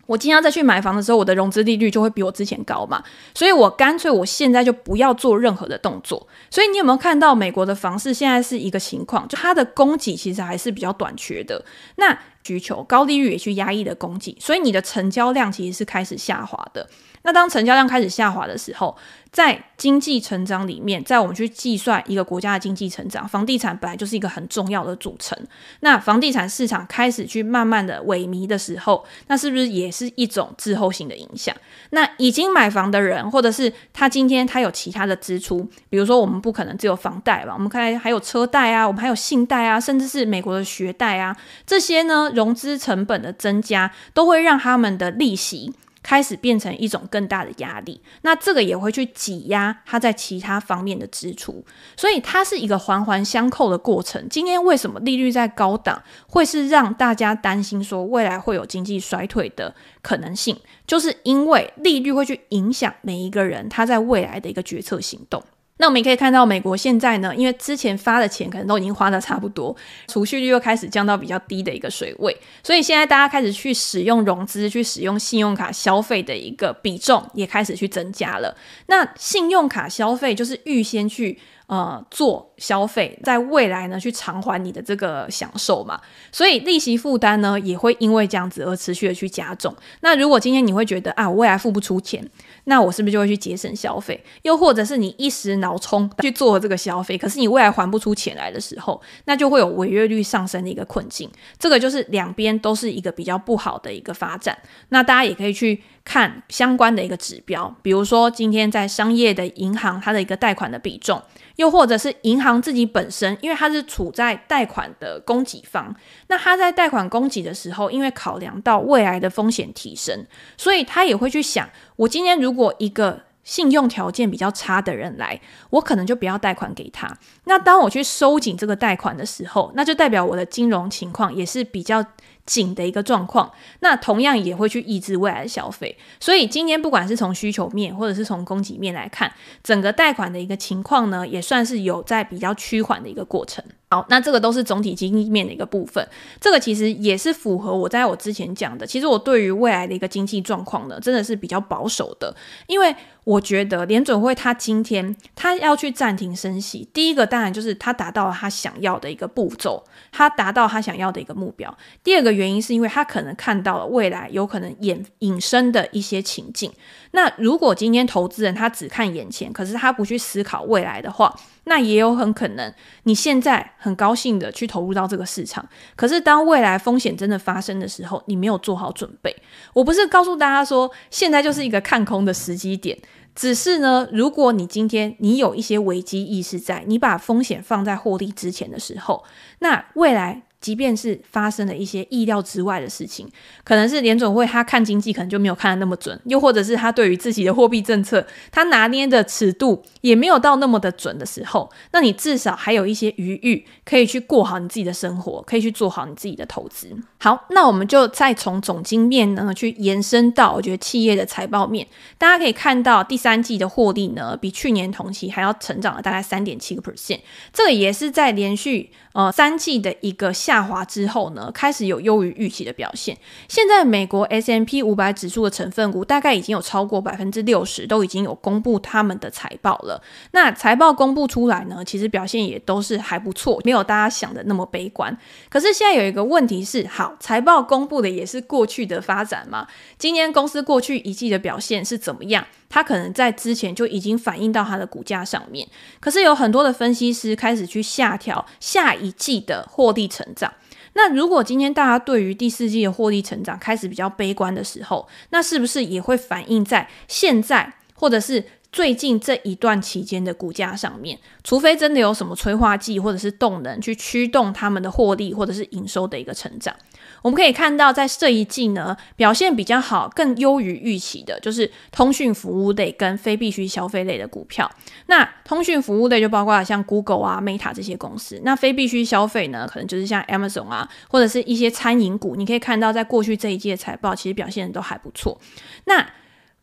[0.05, 3.03] 我今天要再去买房的时候，我的融资利率就会比我之前高嘛，
[3.35, 6.25] 所以我干脆我现在就不要做任何的动作。
[6.49, 11.61] 所以你有没有看到美国的房市现在是一个情况，就它的供给其实还是比较短缺的，
[11.97, 16.87] 那需求高利率也去压抑的供给，所以你的成交量其实是开始下滑的。
[17.23, 18.95] 那当成交量开始下滑的时候，
[19.37, 25.37] 在经济成长里面，在我们去计算一个国家的经济成长，房地产本来就是一个很重要的组成。
[25.81, 31.55] 那房地产市场开始去慢慢的萎靡的时候，那是不是也是一种滞后性的影响？
[31.91, 45.71] 那已经买房的人，或者是他今天他有其他的支出，比如说我们不可能只有房贷吧，我们看还有车贷啊，我们还有信贷啊，甚至是美国的学贷啊，这些呢，融资成本的增加，都会让他们的利息。
[46.07, 51.65] 开始变成一种更大的压力，那这个也会去挤压它在其他方面的支出，
[51.97, 54.25] 所以它是一个环环相扣的过程。
[54.29, 65.43] 今天为什么利率在高档，会是让大家担心说未来会有经济衰退的可能性，就是因为利率会去影响每一个人他在未来的一个决策行动。
[65.77, 69.75] 那我们也可以看到，美国现在呢，因为之前发的钱可能都已经花得差不多，
[70.07, 78.55] 储蓄率又开始降到比较低的一个水位，所以现在大家开始去使用融资、去使用信用卡消费的一个比重也开始去增加了。
[78.87, 81.39] 那信用卡消费就是预先去。
[81.67, 85.99] 呃，做消费，在未来呢，去偿还你的这个享受嘛，
[86.31, 89.75] 所以利息负担呢，也会因为这样子而持续的去加重。
[89.99, 92.25] 那如果今天你会觉得啊，我未来付不出钱，
[92.69, 94.21] 那我是不是就会去节省消费？
[94.41, 101.29] 又或者是你一时脑冲去做这个消费，可是你未来还不出钱来的时候，那就会有违约率上升的一个困境。
[101.57, 104.57] 这个就是两边都是一个比较不好的一个发展。
[104.89, 111.21] 那大家也可以去看相关的一个指标，比如说今天在商业的银行，它的一个贷款的比重，
[111.57, 115.95] 又或者是银行自己本身，因为它是处在贷款的供给方，
[116.27, 125.39] 那它在贷款供给的时候，因为考量到未来的风险提升，所以他也会去想，我今天如果一个信用条件比较差的人来，
[125.69, 127.07] 我可能就不要贷款给他。
[127.45, 132.03] 那当我去收紧这个贷款的时候，那就代表我的金融情况也是比较
[132.47, 135.95] 紧的一个状况，那同样也会去抑制未来的消费。
[136.19, 139.31] 所以今天不管是从需求面或者是从供给面来看，
[139.61, 143.63] 整个贷款的一个情况呢，也算是有在比较趋缓的一个过程。
[143.89, 146.05] 好，那这个都是总体经济面的一个部分。
[146.41, 148.85] 这个其实也是符合我在我之前讲的。
[148.85, 152.35] 其实我对于未来的一个经济状况呢，真的是比较保守的，
[152.67, 161.73] 因为我觉得联准会他今天他要去暂停升息，第一个当然就是他达到了他想要的一个步骤，他达到他想要的一个目标。
[162.03, 166.69] 第二个原因是因为他可能看到了未来有可能衍引申的一些情境。
[167.11, 171.33] 那如果今天投资人他只看眼前，可是他不去思考未来的话，
[171.67, 179.35] 那也有很可能，你现在很高兴的去投入到这个市场，可是当未来风险真的发生的时候，你没有做好准备。
[179.73, 182.97] 我不是告诉大家说，现在就是一个看空的时机点，
[183.35, 189.23] 只是呢，如果你今天你有一些危机意识在，你把风险放在获利之前的时候，
[189.59, 190.43] 那未来。
[190.59, 193.29] 即便是发生了一些意料之外的事情，
[193.63, 206.89] 可能是联总会他看经济可能就没有看得那么准，又或者是他对于自己的货币政策他拿捏的尺度也没有到那么的准的时候，那你至少还有一些余裕可以去过好你自己的生活，可以去做好你自己的投资。
[207.19, 217.19] 好，那我们就再从总经面呢去延伸到我觉得企业的财报面，大家可以看到第三季的获利呢比去年同期还要成长了大概三点七个 percent，
[217.53, 218.91] 这个也是在连续。
[219.17, 223.17] 呃，三季的一个下滑之后呢，开始有优于预期的表现。
[223.47, 229.99] 现在美国 S M P 五百指数的成分股大概已经有超过百分之六十都已经有公布他们的财报了。
[230.33, 235.17] 那财报公布出来呢，其实表现也都是还不错，没有大家想的那么悲观。
[235.49, 239.65] 可是现在有一个问题是，好，财报公布的也是过去的发展嘛？
[239.97, 242.45] 今年公司过去一季的表现是怎么样？
[242.69, 245.65] 它可能在之前就已经反映到它的股价上面，
[246.01, 250.53] 可是有很多的分析师开始去下调下一一季的获利成长。
[250.93, 261.17] 那如果今天大家对于第四季的获利成长开始比较悲观的时候，那是不是也会反映在现在或者是最近这一段期间的股价上面？
[261.43, 266.75] 除非真的有什么催化剂或者是动能去驱动他们的获利或者是营收的一个成长。
[267.21, 274.69] 我们可以看到，在这一季呢，表现比较好、更优于预期的，就是通讯服务类跟非必需消费类的股票。
[275.07, 278.39] 那通讯服务类就包括像 Google 啊、Meta 这些公司。
[278.43, 282.35] 那非必需消费呢，可能就是像 Amazon 啊，或者是一些餐饮股。
[282.35, 285.39] 你可以看到，在过去这一季的财报，其实表现都还不错。
[285.85, 286.05] 那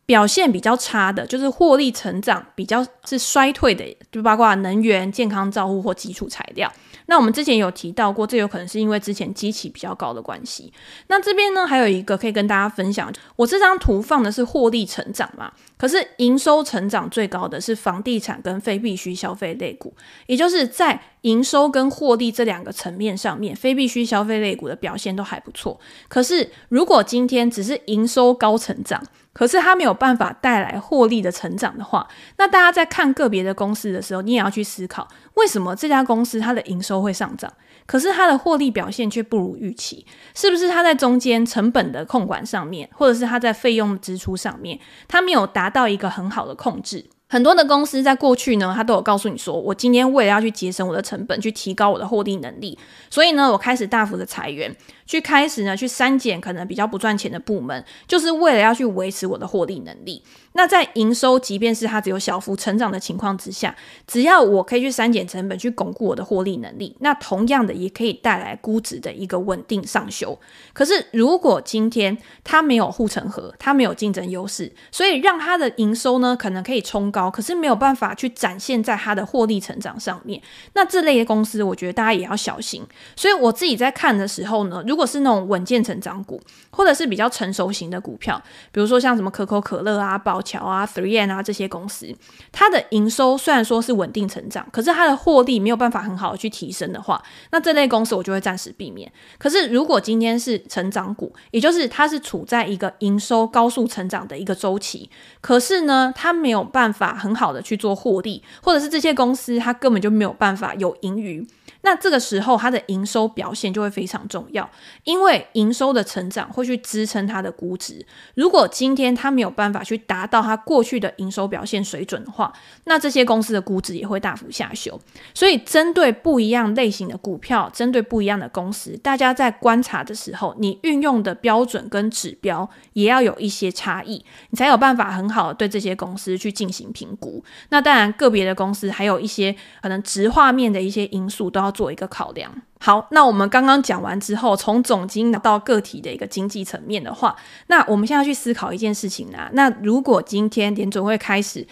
[0.05, 6.71] 表现比较差的，就是获利成长比较是衰退的，就包括能源、健康照护或基础材料。
[7.07, 10.73] 那我们之前有提到过，这有可能是因为之前基期比较高的关系。
[11.07, 19.93] 那这边呢，还有一个可以跟大家分享，我这张图放的是获利成长嘛，可是营收成长最高的是房地产跟非必需消费类股，
[20.25, 25.79] 也就是在营收跟获利这两个层面上面，非必需消费类股的表现都还不错。
[26.07, 29.03] 可是如果今天只是营收高成长，
[29.35, 37.51] 可是它没有办法带来获利的成长的话，那大家在看个别的公司的时候，你也要去思考，为什么这家公司它的营收会上涨，
[37.85, 40.05] 可是它的获利表现却不如预期？
[40.33, 47.05] 是不是它在中间成本的控管上面，或者是它在费用支出上面，它没有达到一个很好的控制？
[47.27, 52.77] 很多的公司在过去呢，他都有告诉你说，我今天为了要去节省我的成本，去提高我的获利能力，
[53.09, 54.73] 所以呢，我开始大幅的裁员，
[55.05, 60.23] 去开始呢去删减可能比较不赚钱的部门，就是为了要去维持我的获利能力。
[60.57, 63.75] 那在营收，即便是它只有小幅成长的情况之下，
[64.07, 70.39] 只要我可以去删减成本，去巩固我的获利能力，那同样的也可以带来估值的一个稳定上修。
[70.71, 80.41] 可是如果今天它没有护城河，它没有竞争优势，所以让它的营收呢可能可以冲高，可是没有办法去展现在它的获利成长上面，
[80.73, 82.81] 那这类的公司，我觉得大家也要小心。
[83.17, 92.07] 所以我自己在看的时候呢，如如果是那种稳健成长股，或者是比较成熟型的股票，比如说像什么可口可乐啊、宝桥啊、3M 啊这些公司，
[92.53, 99.11] 它的营收虽然说是稳定成长，可是它的获利没有办法很好的去提升的话，那这类公司我就会暂时避免。
[99.37, 105.09] 可是如果今天是成长股，也就是它是处在一个营收高速成长的一个周期，
[105.41, 111.45] 可是呢，它没有办法很好的去做获利，或者是这些公司它根本就没有办法有盈余。
[111.85, 114.67] 那这个时候，它的营收表现就会非常重要，
[115.03, 118.03] 因为营收的成长会去支撑它的估值。
[118.33, 122.51] 如果今天它没有办法去达到它过去的营收表现水准的话，
[122.85, 124.99] 那这些公司的估值也会大幅下修。
[125.35, 137.43] 所以，针对不一样类型的股票，针对不一样的公司，大家在观察的时候，你运用的标准跟指标也要有一些差异，你才有办法很好的对这些公司去进行评估。
[137.69, 142.51] 那当然，个别的公司还有一些可能直画面的一些因素都要做一个考量。
[142.79, 147.35] 好，那我们刚刚讲完之后，从总经到个体的一个经济层面的话，
[147.67, 149.49] 那我们现在去思考一件事情啊。
[149.53, 151.65] 那如果今天联总会开始，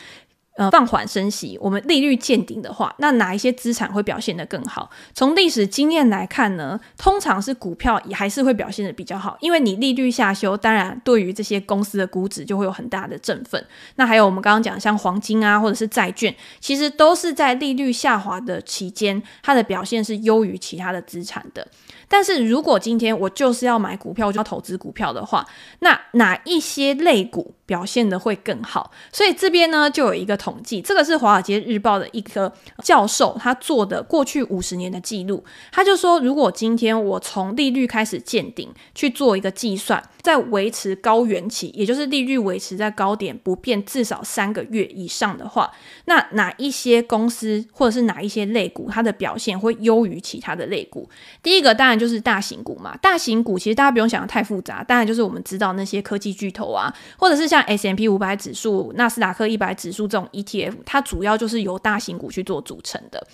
[0.56, 4.88] 呃，放缓升息，我们利率见顶的话，那哪一些资产会表现得更好？
[5.16, 13.66] 从历史经验来看呢，通常是股票也还是会表现得比较好，因为你利率下修，当然对于这些公司的估值就会有很大的振奋。
[13.96, 21.68] 那还有我们刚刚讲像黄金啊，或者是债券，其实都是在利率下滑的期间，它的表现是优于其他的资产的。
[22.08, 25.44] 但是如果今天我就是要买股票，就要投资股票的话，
[25.80, 28.92] 那哪一些类股表现得会更好？
[29.12, 32.52] 所以这边呢就有一个统计，这个是《华尔街日报》的一个
[32.84, 45.72] 教授他做的过去五十年的记录，他就说，如果今天我从利率开始见顶去做一个计算，在维持高原期，也就是利率维持在高点不变至少三个月以上的话，
[46.06, 51.08] 那哪一些公司或者是哪一些类股它的表现会优于其他的类股？
[51.42, 63.26] 第一个当然就是大型股嘛，大型股其实大家不用想得太复杂，当然就是我们知道那些科技巨头啊，或者是像 S M P 五百指数、纳斯达克一百指数这种 ETF，它主要就是由大型股去做组成的。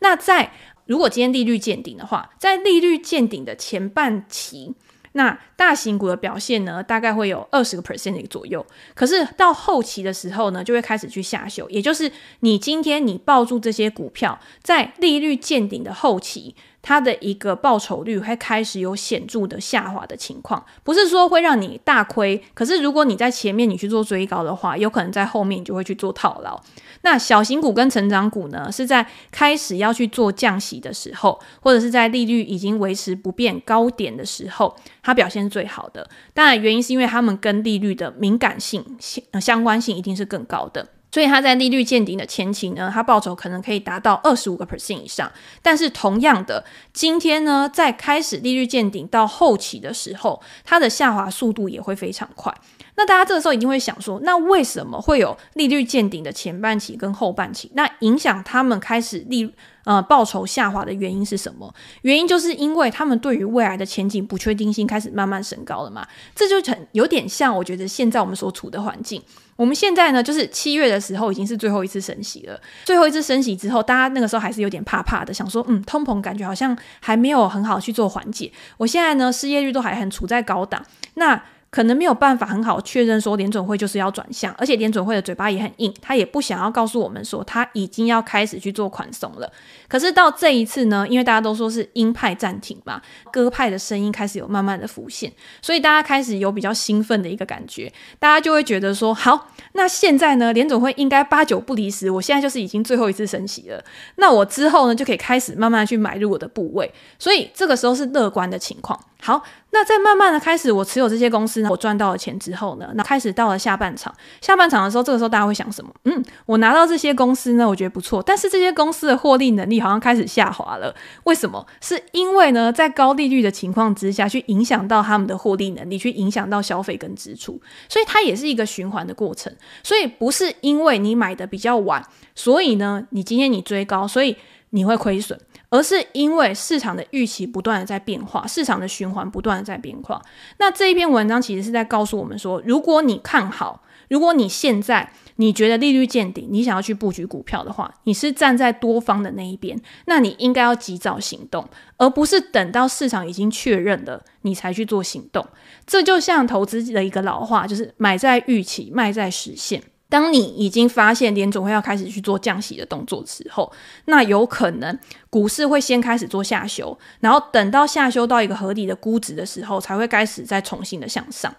[0.00, 0.52] 那在
[0.86, 4.74] 如果今天利率见顶的话，在利率见顶的前半期，
[5.12, 8.64] 那大型股的表现呢，大概会有二十个 percent 左右。
[8.94, 16.54] 可是到后期的时候呢，就会开始去下修，也就是你今天你抱住这些股票，在利率见顶的后期。
[16.80, 26.58] 它的一个报酬率会开始有显著的下滑的情况，不是说会让你大亏，可是如果你在前面你去做追高的话，有可能在后面你就会去做套牢。
[27.02, 36.08] 那小型股跟成长股呢，是在开始要去做降息的时候，或者是在利率已经维持不变高点的时候，它表现最好的。
[36.32, 40.88] 当然，原因是因为它们跟利率的敏感性相相关性一定是更高的。
[41.10, 45.30] 所以它在利率见顶的前期呢，它报酬可能可以达到二十五个 percent 以上。
[45.62, 52.54] 但是同样的，今天呢，在开始利率见顶到后期的时候，它的下滑速度也会非常快。
[52.96, 57.70] 那大家这个时候一定会想说，那为什么会有利率见顶的前半期跟后半期？
[57.74, 59.54] 那影响他们开始利
[59.88, 61.74] 呃报酬下滑的原因是什么？
[62.02, 66.06] 原因就是因为他们对于未来的前景不确定性开始慢慢升高了嘛。
[66.34, 69.22] 这就很有点像，我觉得现在我们所处的环境。
[69.56, 72.60] 我们现在呢，就是七月的时候已经是最后一次升息了。
[72.84, 78.52] 最后一次升息之后，大家那个时候还是有点怕怕的，想说，嗯，通膨感觉好像还没有很好去做缓解。
[78.76, 81.42] 我现在呢，失业率都还很处在高档，那。
[81.70, 89.50] 可能没有办法很好确认说联准会就是要转向，而且联准会的嘴巴也很硬，他也不想要告诉我们说他已经要开始去做宽松了。
[89.86, 93.00] 可是到这一次呢，因为大家都说是鹰派暂停嘛，
[93.32, 103.82] 鸽派的声音开始有慢慢的浮现，所以大家开始有比较兴奋的一个感觉，大家就会觉得说，好，那现在呢，联准会应该八九不离十，我现在就是已经最后一次升息了，
[104.16, 108.98] 那我之后呢就可以开始慢慢去买入我的部位，所以这个时候是乐观的情况。
[109.20, 115.92] 好，那在慢慢的开始，我持有这些公司呢，我赚到了钱之后呢，那开始到了下半场，下半场的时候，这个时候大家会想什么？
[116.04, 120.94] 嗯，我拿到这些公司呢，我觉得不错，但是这些公司的获利能力好像开始下滑了。
[121.24, 121.66] 为什么？
[121.80, 129.52] 是因为呢，在高利率的情况之下去影响到他们的获利能力，去影响到消费跟支出，所以它也是一个循环的过程。
[129.82, 132.00] 所以不是因为你买的比较晚，
[132.36, 134.36] 所以呢，你今天你追高，所以
[134.70, 135.38] 你会亏损。
[135.70, 140.20] 而是因为市场的预期不断的在变化，市场的循环不断的在变化。
[140.58, 155.46] 那这一篇文章其实是在告诉我们说，如果你看好，如果你现在你觉得利率见顶，你想要去布局股票的话，你是站在多方的那一边，那你应该要及早行动，而不是等到市场已经确认了你才去做行动。
[155.86, 159.82] 这就像投资的一个老话，就是买在预期，卖在实现。
[160.08, 163.70] 当你已经发现联总会要开始去做降息的动作之后，
[164.06, 171.54] 那有可能股市会先开始做下修，然后等到下修到一个合理的估值的时候，才会开始再重新的向上。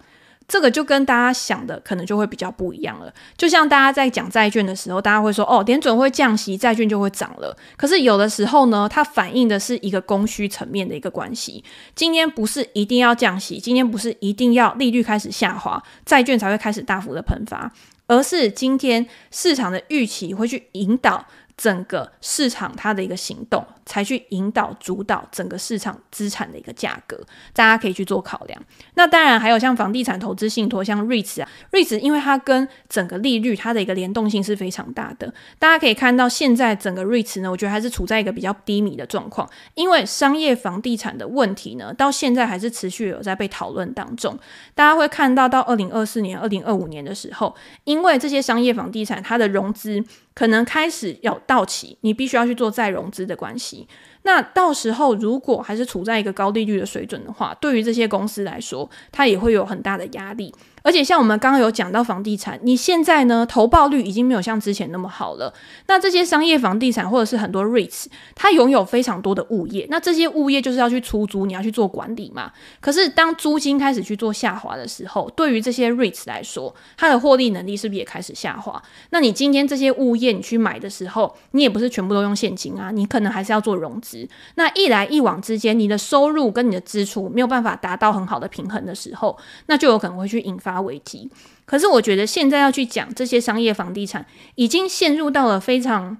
[0.48, 3.14] 这个就跟大家想的可能就会比较不一样了。
[3.36, 7.56] 就像大家在讲债券的时候，大家会说哦，联准会降息，债券就会涨了。
[7.76, 11.62] 可是有的时候呢，它反映的是一个供需层面的一个关系。
[11.94, 17.72] 今天不是一定要降息，今天不是一定要利率开始下滑，债券才会开始大幅的喷发。
[18.10, 21.24] 而是今天市场的预期会去引导
[21.56, 27.18] 整个市场它的一个行动，才去引导主导整个市场资产的一个价格，
[27.52, 28.62] 大家可以去做考量。
[28.94, 35.34] 那当然还有像房地产投资信托，像 REITs 啊，REITs 因为它跟整个利率它的一个联动性是非常大的。
[35.58, 44.38] 大家可以看到现在整个 REITs 呢，我觉得还是处在一个比较低迷的状况，因为商业房地产的问题呢，到现在还是持续有在被讨论当中。
[44.76, 50.04] 大家会看到到二零二四年、二零二五年的时候，因为这些商业房地产它的融资。
[50.32, 53.79] 可能开始要到期，你必须要去做再融资的关系。
[54.22, 60.54] 那到时候如果还是处在一个高利率的水准的话，对于这些公司来说，它也会有很大的压力。
[60.82, 65.52] 而且像我们刚刚有讲到房地产，你现在呢，投报率已经没有像之前那么好了。
[65.86, 72.50] 那这些商业房地产或者是很多 REITs，它拥有非常多的物业，那这些物业就是要去出租，你要去做管理嘛。
[72.80, 78.82] 可是当租金开始去做下滑的时候，对于这些 REITs 来说，它的获利能力是不是也开始下滑？
[79.10, 84.26] 那你今天这些物业你去买的时候，你也不是全部都用现金啊，你可能还是要做融资。
[84.54, 90.69] 那一来一往之间，你的收入跟你的支出没有办法达到很好的平衡的时候，那就有可能会去引发。
[90.70, 91.28] 发危机，
[91.64, 96.16] 可是我觉得现在要去讲这些商业房地产，已经陷入到了非常。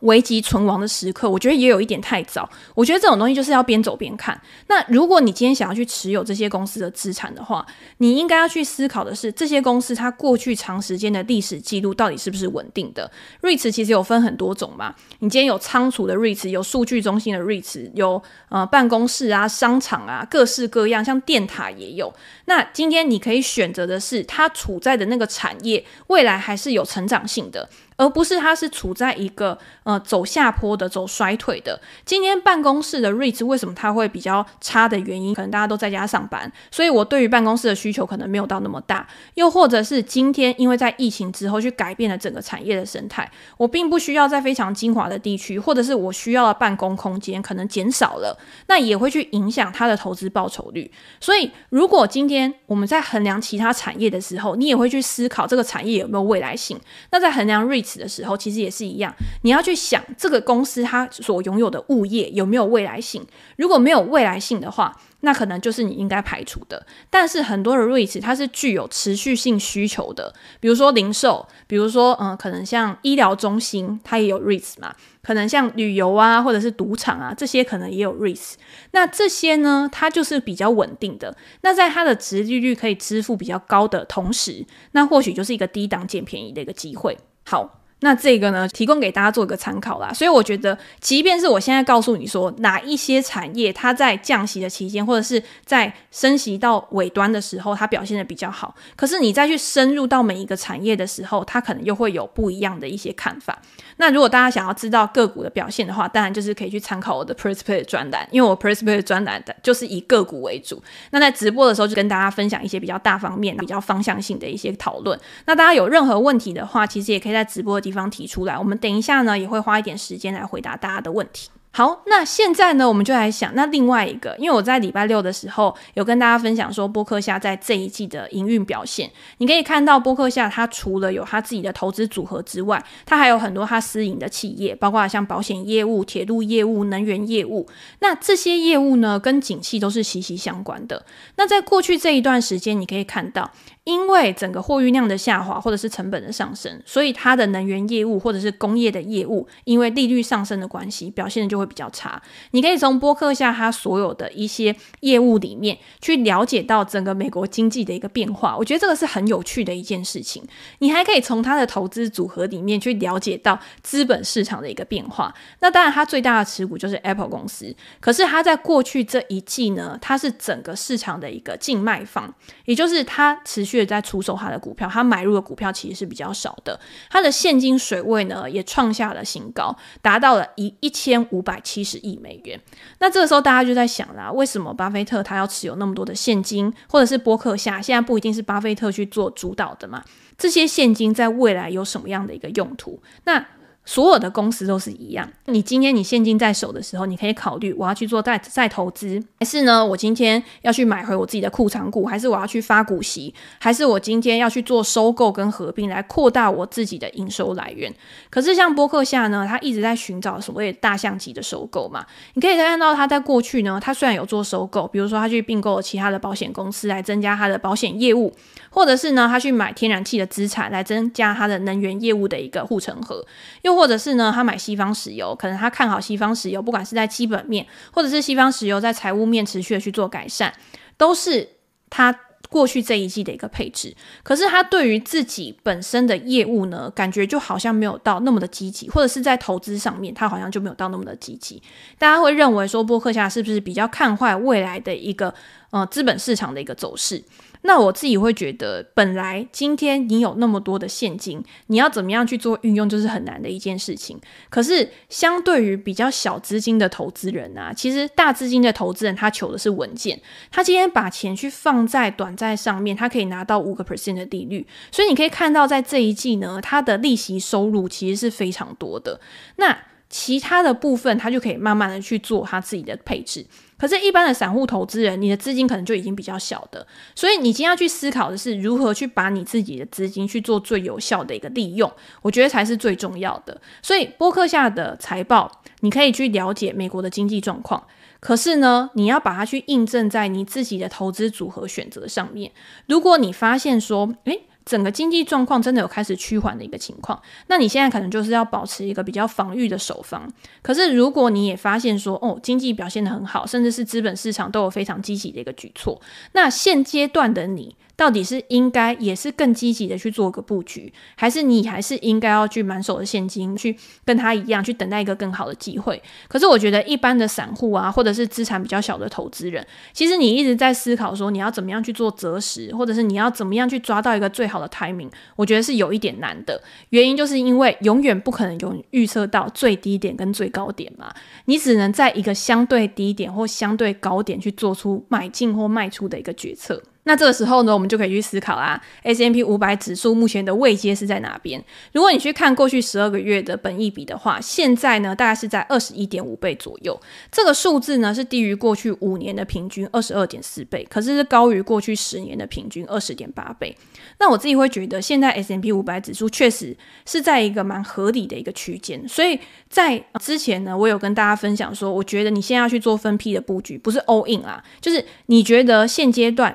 [0.00, 2.48] 危急存亡的时刻，我觉得也有一点太早。
[2.74, 4.40] 我觉得这种东西就是要边走边看。
[4.68, 7.66] 那如果你今天想要去持有这些公司的资产的话，
[7.98, 13.10] 你应该要去思考的是，这些公司它过去长时间的历史记录到底是不是稳定的
[13.42, 14.94] ？REITs 其实有分很多种嘛。
[15.20, 22.12] 你今天有仓储的 REITs，有数据中心的 REITs，有呃办公室啊、商场啊，各式各样，像电塔也有。
[22.46, 27.68] 那今天你可以选择的是，它处在的那个产业未来还是有成长性的。
[28.00, 31.78] 而不是它是处在一个呃走下坡的、走衰退的。
[32.06, 39.06] 今天办公室的 REITs 为什么它会比较差的原因，可能大家都在家上班，所以我对于办公室的需求可能没有到那么大。
[39.34, 48.34] 又或者是今天因为在疫情之后去改变了整个产业的生态，我并不需要在非常精华的地区，或者是我需要的办公空间可能减少了，
[48.68, 50.90] 那也会去影响它的投资报酬率。
[51.20, 56.80] 所以如果今天我们在衡量其他产业的时候，你也会去思考这个产业有没有未来性。
[57.12, 63.26] 那在衡量 REITs 的时候，其实也是一样，你要去想这个公司它所拥有的物业有没有未来性。
[63.56, 66.86] 如果没有未来性的话，那可能就是你应该排除的。
[67.10, 74.94] 但是很多的 REITs 它是具有持续性需求的，比如说零售，比如说嗯，可能像医疗中心，它也有 REITs 嘛。
[75.22, 78.54] 可能像旅游啊，或者是赌场啊，这些可能也有 REITs。
[78.92, 81.36] 那这些呢，它就是比较稳定的。
[81.60, 87.18] 那在它的值利率可以支付比较高的同时，那或许就是一个低档捡便宜的一个机会。
[87.44, 87.80] 好。
[88.00, 90.12] 那这个呢，提供给大家做一个参考啦。
[90.12, 103.60] 所以我觉得，即便是我现在告诉你说哪一些产业它在降息的期间，或者是在升息到尾端的时候，它表现的比较好，可是你再去深入到每一个产业的时候，它可能又会有不一样的一些看法。
[103.98, 110.82] 那如果大家想要知道个股的表现的话，当然就是可以去参考我的 PressPlay 专栏，因为我 PressPlay 专栏的就是以个股为主。
[111.10, 115.18] 那在直播的时候就跟大家分享一些比较大方面、比较方向性的一些讨论。
[115.44, 121.50] 那大家有任何问题的话，其实也可以在直播的地方提出来，我们等一下呢也会花一点时间来回答大家的问题。
[121.72, 137.68] 好，那现在呢，我们就来想，那另外一个，因为我在礼拜六的时候有跟大家分享说，波克夏在这一季的营运表现，你可以看到波克夏它除了有它自己的投资组合之外，它还有很多它私营的企业，包括像保险业务、铁路业务、能源业务，
[138.00, 141.06] 那这些业务呢，跟景气都是息息相关的。
[141.36, 143.48] 那在过去这一段时间，你可以看到。
[143.90, 152.22] 因为整个货运量的下滑，或者是成本的上升，所以它的能源业务或者是工业的业务，因为利率上升的关系，表现的就会比较差。
[152.52, 160.40] 你可以从波克下它所有的一些业务里面去了解到整个美国经济的一个变化，我觉得这个是很有趣的一件事情。
[160.78, 165.34] 你还可以从它的投资组合里面去了解到资本市场的一个变化。
[165.58, 172.32] 那当然，它最大的持股就是 Apple 公司，可是它在过去这一季呢，它是整个市场的一个净卖方，
[172.66, 173.79] 也就是它持续。
[173.84, 176.78] 在出售他的股票，他买入的股票其实是比较少的。
[177.08, 182.60] 他的现金水位呢，也创下了新高，达到了一一千五百七十亿美元。
[182.98, 190.04] 那这个时候大家就在想啦，为什么巴菲特他要持有那么多的现金，或者是波克夏现在不一定是巴菲特去做主导的嘛？
[190.38, 193.02] 这些现金在未来有什么样的一个用途？
[193.24, 193.46] 那
[193.84, 195.28] 所有的公司都是一样。
[195.46, 207.92] 你今天你现金在手的时候，你可以考虑我要去做再再投资，还是呢，我今天要去买回我自己的库藏股，还是我要去发股息，还是我今天要去做收购跟合并来扩大我自己的营收来源？
[208.30, 212.06] 可是像波克夏呢，他一直在寻找所谓大象级的收购嘛。
[212.34, 218.32] 你可以看到他在过去呢，他虽然有做收购，比如说他去并购其他的保险公司来增加他的保险业务，
[218.70, 223.26] 或者是呢，他去买天然气的资产来增加他的能源业务的一个护城河，
[223.62, 230.52] 又或者是呢，他买西方石油，可能他看好西方石油，不管是在基本面，或者是西方石油在财务面持续的去做改善，
[230.96, 231.48] 都是
[231.90, 232.16] 他
[232.48, 233.94] 过去这一季的一个配置。
[234.22, 241.62] 可是他对于自己本身的业务呢，感觉就好像没有到那么的积极，或者是在投资上面，他好像就没有到那么的积极。
[241.98, 245.32] 大家会认为说，波克夏是不是比较看坏未来的一个
[245.70, 247.22] 呃资本市场的一个走势？
[247.62, 254.18] 那我自己会觉得，本来今天你有那么多的现金，你要怎么样去做运用，就是很难的一件事情。
[254.48, 260.20] 可是，相对于比较小资金的投资人啊，其实大资金的投资人他求的是稳健。
[260.50, 264.66] 他今天把钱去放在短债上面，他可以拿到五个 percent 的利率。
[264.90, 269.20] 所以你可以看到，在这一季呢，他的利息收入其实是非常多的。
[269.56, 269.76] 那
[270.10, 273.46] 其他的部分，他就可以慢慢的去做他自己的配置。
[273.78, 281.90] 可是，一般的散户投资人，你的资金可能就已经比较小的，所以你今天要去思考的是如何去把你自己的资金去做最有效的一个利用，
[282.20, 283.58] 我觉得才是最重要的。
[283.80, 287.86] 所以，播客下的财报，你可以去了解美国的经济状况，
[288.18, 292.52] 可是呢，你要把它去印证在你自己的投资组合选择上面。
[292.86, 294.42] 如果你发现说，诶……
[294.64, 300.30] 整个经济状况真的有开始趋缓的一个情况，那你现在可能就是要保持一个比较防御的手方。
[300.62, 306.00] 可是如果你也发现说，哦，经济表现得很好，甚至是资本市场都有非常积极的一个举措，
[306.32, 307.76] 那现阶段的你。
[308.00, 313.76] 到底是应该也是更积极的去做个布局，还是你还是应该要去满手的现金去
[314.06, 316.02] 跟他一样去等待一个更好的机会？
[316.26, 326.58] 可是我觉得一般的散户啊，或者是资产比较小的投资人，其实你一直在思考说你要怎么样去做择时，或者是你要怎么样去抓到一个最好的 timing，我觉得是有一点难的。
[326.88, 331.12] 原因就是因为永远不可能有预测到最低点跟最高点嘛，
[331.44, 336.82] 你只能在一个相对低点或相对高点去做出买进或卖出的一个决策。
[337.04, 341.62] 那这个时候呢，我们就可以去思考啊 S M P 五百指数目前的位阶是在哪边？
[341.92, 347.00] 如果你去看过去十二个月的本益比的话，现在呢大概是在二十一点五倍左右。
[347.32, 353.74] 这个数字呢是低于过去五年的平均二十二点四倍，可是是高于过去十年的平均二十点八倍。
[354.18, 356.76] 那我自己会觉得，现在 S M P 五百指数确实
[357.06, 359.08] 是在一个蛮合理的一个区间。
[359.08, 359.40] 所以
[359.70, 366.54] 在之前呢，我有跟大家分享说，我觉得你现在要去做分批的布局，不是 all in 啊，就是你觉得现阶段。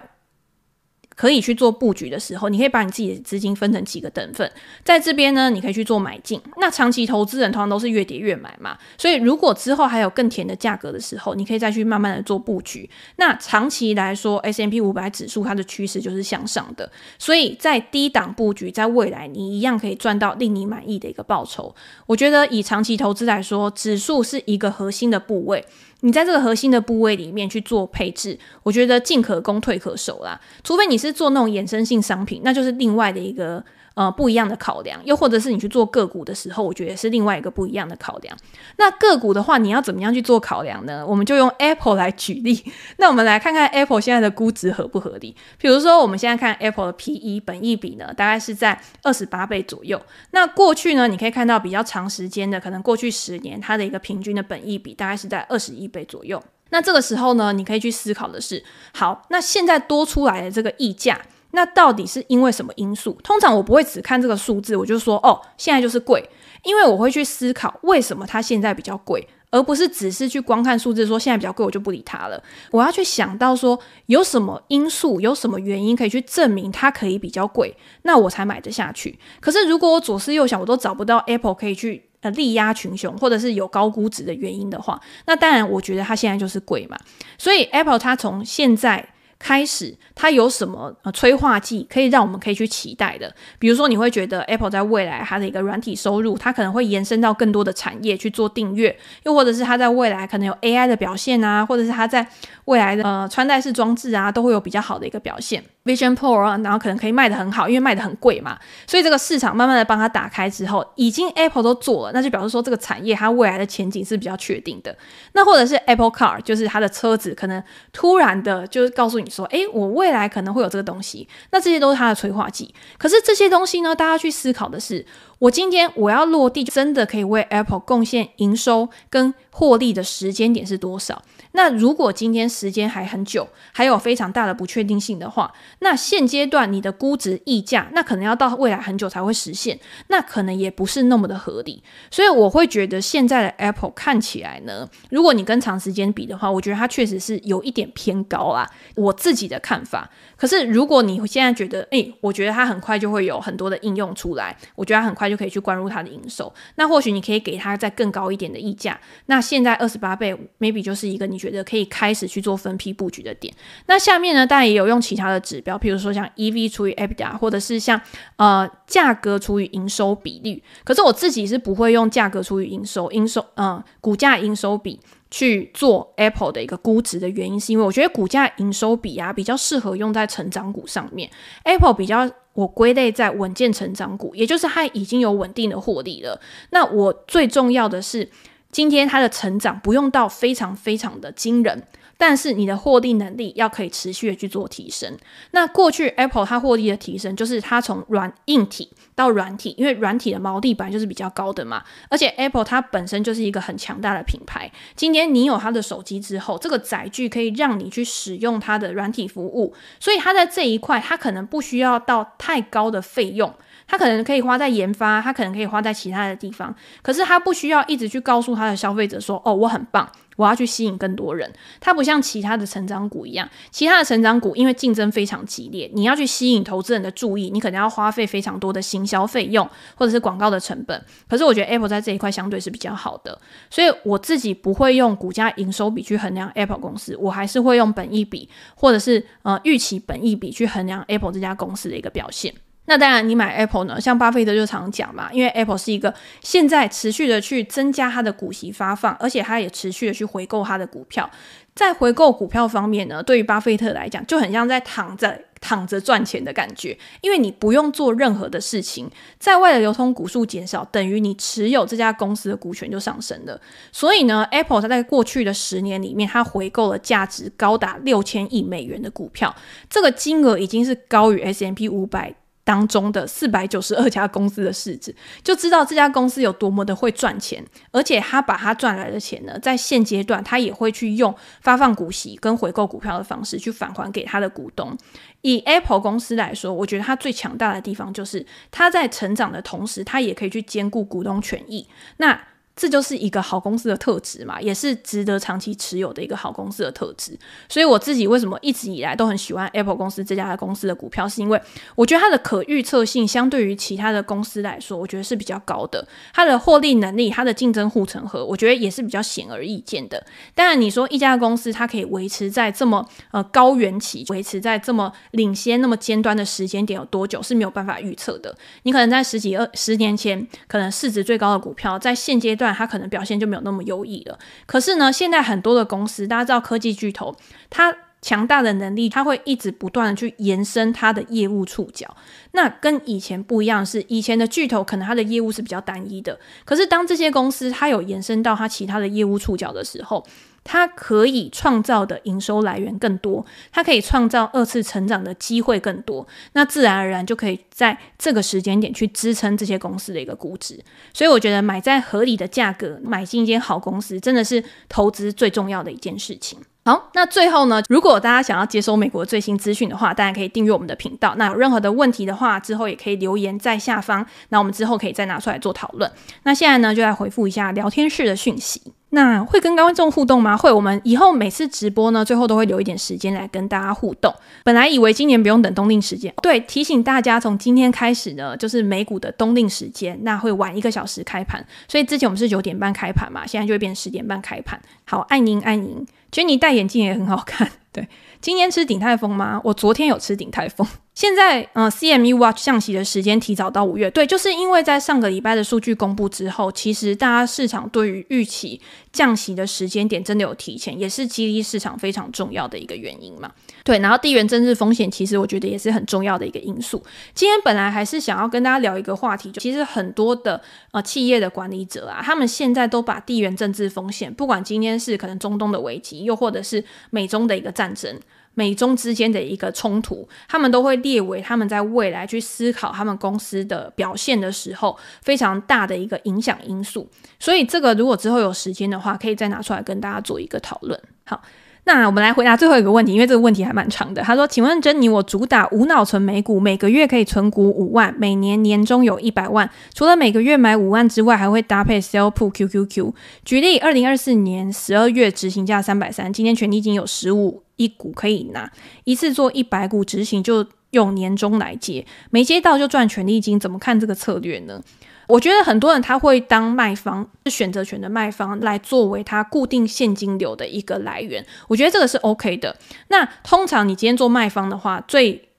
[1.15, 4.51] 可以去做布局的时候，你可以把你自己的资金分成几个等份，
[4.83, 6.41] 在这边呢，你可以去做买进。
[6.57, 12.89] 那长期投资人通常都是越跌越买嘛，所以如果之后还有更甜的价格的时候，你可以再去慢慢的做布局。
[13.15, 21.73] 那长期来说，S M P 五百指数它的趋势就是向上的，所以在低档布局，在未来你一样可以赚到令你满意的一个报酬。
[22.07, 25.65] 我觉得以长期投资来说，指数是一个核心的部位。
[26.05, 30.39] 你在这个核心的部位里面去做配置，我觉得进可攻退可守啦。
[30.63, 33.63] 除非你是做那种衍生性商品，那就是另外的一个。
[33.95, 38.37] 呃，不一样的考量，又或者是你去做个股的时候，我觉得是另外一个不一样的考量。
[38.77, 41.05] 那个股的话，你要怎么样去做考量呢？
[41.07, 42.61] 我们就用 Apple 来举例。
[42.99, 45.33] 那我们来看看 Apple 现在的估值合不合理？
[45.57, 50.01] 比如说，我们现在看 Apple 的 PE 本益比呢，大概是在二十八倍左右。
[50.31, 56.43] 那过去呢，你可以看到比较长时间的，可能过去十年它的一个平均的本益比大概是在二十一倍左右。
[56.71, 58.61] 那这个时候呢，你可以去思考的是，
[58.93, 61.17] 好，那现在多出来的这个溢价。
[61.51, 63.17] 那到底是因为什么因素？
[63.23, 66.29] 通常我不会只看这个数字，我就说哦，现在就是贵，
[66.63, 72.43] 因为我会去思考为什么它现在比较贵，而不是只是去光看数字说现在比较贵，我就不理它了。
[72.71, 79.17] 我要去想到说有什么因素，有什么原因可以去证明它可以比较贵，那我才买得下去。
[79.39, 86.97] 可是如果我左思右想，我都找不到 Apple 可以去呃力压群雄，或者是有高估值的原因的话，那当然我觉得它现在就是贵嘛。
[87.37, 89.07] 所以 Apple 它从现在。
[89.37, 93.33] 开始，它有什么呃催化剂可以让我们可以去期待的？
[93.59, 102.27] 比如说，你会觉得 Apple 在未来它的一个软体收入，它可能会延伸到更多的产业去做订阅，又或者是它在未来可能有 AI 的表现啊，或者是它在
[102.65, 105.63] 未来的呃穿戴式装置啊，都会有比较好的一个表现。
[105.85, 108.57] Vision Pro 啊，然后可能可以卖的很好，因为卖的很贵嘛，
[108.87, 114.95] 所以这个市场慢慢的帮它打开之后，已经 Apple 都做了，那就表示说这个产业它未来的前景是比较确定的。
[115.33, 117.63] 那或者是 Apple Car，就是它的车子可能
[117.93, 122.73] 突然的，就是告诉你说，诶，我未来可能会有这个东西，那这些都是它的催化剂。
[122.97, 125.05] 可是这些东西呢，大家去思考的是，
[125.39, 131.21] 我今天我要落地，真的可以为 Apple 贡献营收跟获利的时间点是多少？
[131.51, 141.83] 那如果今天时间还很久，还有非常大的不确定性的话，那现阶段你的估值溢价，那可能要到未来很久才会实现，那可能也不是那么的合理。
[142.11, 150.09] 所以我会觉得现在的 Apple 看起来呢，如果你跟长时间比的话，我觉得它确实是有一点偏高啊，我自己的看法。
[150.35, 158.99] 可是如果你现在觉得，诶，我觉得它很快就会有很多的应用出来，我觉得它很快就可以去灌入它的营收，那或许你可以给它再更高一点的溢价。
[159.25, 163.53] 那现在二十八倍，maybe 就是一个你觉得可以开始去做分批布局的点。
[163.87, 167.99] 那下面呢，当然也有用其他的指标，譬如说像 EV 除以 EBITDA，或者是像
[168.37, 170.61] 呃价格除以营收比率。
[170.83, 174.99] 可是我自己是不会用价格除以营收，营收嗯股价营收比
[175.31, 181.29] 去做 Apple 的一个估值的原因，是因为我觉得股价营收比啊比较适合用在成长股上面。
[181.63, 186.41] Apple 比较我归类在稳健成长股，也就是它已经有稳定的获利了。
[186.71, 188.27] 那我最重要的是。
[188.71, 191.81] 今天它的成长不用到非常非常的惊人，
[192.17, 195.17] 但是你的获利能力要可以持续的去做提升。
[195.51, 204.71] 那过去 Apple 它获利的提升，就是它从软硬体到软体，因为软体的毛利本来就是比较高的嘛，而且 Apple 它本身就是一个很强大的品牌。
[204.95, 213.53] 今天你有它的手机之后，这个载具可以让你去使用它的软体服务，所以它在这一块它可能不需要到太高的费用。
[213.87, 231.03] 他可能可以花在研发，他可能可以花在其他的地方，可是他不需要一直去告诉他的消费者说：“哦，我很棒，我要去吸引更多人。”它不像其他的成长股一样，其他的成长股因为竞争非常激烈，你要去吸引投资人的注意，你可能要花费非常多的行销费用或者是广告的成本。
[231.27, 242.53] 可是我觉得 Apple 在这一块相对是比较好的，所以我自己不会用股价营收比去衡量 Apple 公司，我还是会用本益比或者是呃预期本益比去衡量 Apple 这家公司的一个表现。
[242.87, 251.29] 那当然，你买 Apple 呢，像巴菲特就常讲嘛，因为 Apple 是一个现在持续的去增加它的股息发放，而且它也持续的去回购它的股票。
[251.73, 259.09] 在回购股票方面呢，对于巴菲特来讲，就很像在躺着躺着赚钱的感觉，因为你不用做任何的事情，
[259.39, 263.59] 在外的流通股数减少，等于你持有这家公司的股权就上升了。
[263.91, 269.53] 所以呢，Apple 它在过去的十年里面，它回购了价值高达六千亿美元的股票，
[269.89, 272.35] 这个金额已经是高于 S M P 五百。
[272.65, 284.97] 当中的四百九十二家公司的市值，就知道这家公司有多么的会赚钱，而且他把他赚来的钱呢，在现阶段他也会去用发放股息跟回购股票的方式去返还给他的股东。
[285.41, 291.87] 以 Apple 公司来说，我觉得它最强大的地方就是它在成长的同时，它也可以去兼顾股东权益。
[292.17, 292.41] 那
[292.75, 297.37] 这就是一个好公司的特质嘛，也是值得长期持有的一个好公司的特质。
[297.69, 301.61] 所以我自己为什么一直以来都很喜欢 Apple 公司这家的公司的股票，是因为
[301.95, 306.05] 我觉得它的可预测性相对于其他的公司来说，我觉得是比较高的。
[306.33, 310.21] 它的获利能力、它的竞争护城河，我觉得也是比较显而易见的。
[310.53, 318.53] 当然，你说一家公司它可以维持在这么呃高原期，维持在这么领先、那么尖端的时间点有多久是没有办法预测的。
[318.83, 322.64] 你可能在十几二十年前，可能市值最高的股票，在现阶段。
[322.73, 324.37] 它可能表现就没有那么优异了。
[324.65, 327.35] 可是呢，现在很多的公司，大家知道科技巨头，
[327.69, 332.15] 它强大的能力，它会一直不断的去延伸它的业务触角。
[332.53, 336.39] 那跟以前不一样是，以前的巨头可能它的业务是比较单一的。
[336.63, 340.25] 可是当这些公司它有延伸到它其他的业务触角的时候，
[340.65, 350.83] 它可以创造的营收来源更多，它可以创造二次成长的机会更多，那自然而然就可以在这个时间点去支撑这些公司的一个估值。
[351.13, 356.59] 所以我觉得买在合理的价格，买进一间好公司，真的是投资最重要的一件事情。
[356.87, 361.33] 好，那最后呢，如果大家想要接收美国最新资讯的话，大家可以订阅我们的频道。
[361.35, 366.11] 那有任何的问题的话，之后也可以留言在下方，那我们之后可以再拿出来做讨论。
[366.43, 368.81] 那现在呢，就来回复一下聊天室的讯息。
[369.15, 370.57] 那会跟观众互动吗？
[370.57, 374.31] 会，我们以后每次直播呢，最后都会留一点时间来跟大家互动。
[374.65, 381.65] 本来以为今年不用等冬令时间，对，提醒大家从今天开始呢，就是美股的冬令时间，那会晚一个小时开盘。
[381.87, 384.77] 所以之前我们是九点半开盘嘛，现在就会变十点半开盘。
[385.05, 386.05] 好，爱您爱您。
[386.29, 388.05] 其实你戴眼镜也很好看，对。
[388.45, 389.59] 今天吃鼎泰丰吗？
[389.63, 390.87] 我昨天有吃鼎泰丰。
[391.15, 398.79] 现在，嗯，CME Watch 降息的时间提早到五月，对，就是因为在上个礼拜的数据公布之后，其实大家市场对于预期
[399.11, 403.51] 降息的时间点真的有提前，也是激励市场非常重要的一个原因嘛。
[403.85, 407.01] 对，然后地缘政治风险其实我觉得也是很重要的一个因素。
[407.35, 410.59] 今天本来还是想要跟大家聊一个话题，就其实很多的
[410.91, 418.19] 呃企业的管理者啊，他们现在都把地缘政治风险，不管今天是可能中东的危机，又或者是美中的一个战争。
[418.55, 427.07] 美中之间的一个冲突，他们都会列为他们在未来去思考他们公司的表现的时候非常大的一个影响因素。
[427.37, 430.99] 所以这个如果之后有时间的话，可以再拿出来跟大家做一个讨论。
[431.25, 431.39] 好。
[431.87, 434.19] 那我们来回答最后一个问题，因为这个问题还蛮长的。
[434.23, 439.69] 他说：“请问珍妮，我主打无脑存美股，每个月可以存股五万，每年年终有一百万。
[439.93, 443.13] 除了每个月买五万之外，还会搭配 Sell Put QQQ。
[443.43, 448.71] 举例，二零二四年十二月执行价三百三，今天权利金有十五亿股可以拿，
[449.03, 453.59] 一次做一百股执行，就用年终来接，没接到就赚权利金。
[453.59, 454.81] 怎么看这个策略呢？”
[455.27, 461.45] 我觉得很多人他会当卖方，是选择权的卖方来作为他固定现金流的一个来源。
[461.67, 462.75] 我觉得这个是 OK 的。
[463.09, 465.49] 那通常你今天做卖方的话，最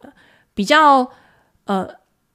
[0.54, 1.10] 比较
[1.64, 1.88] 呃。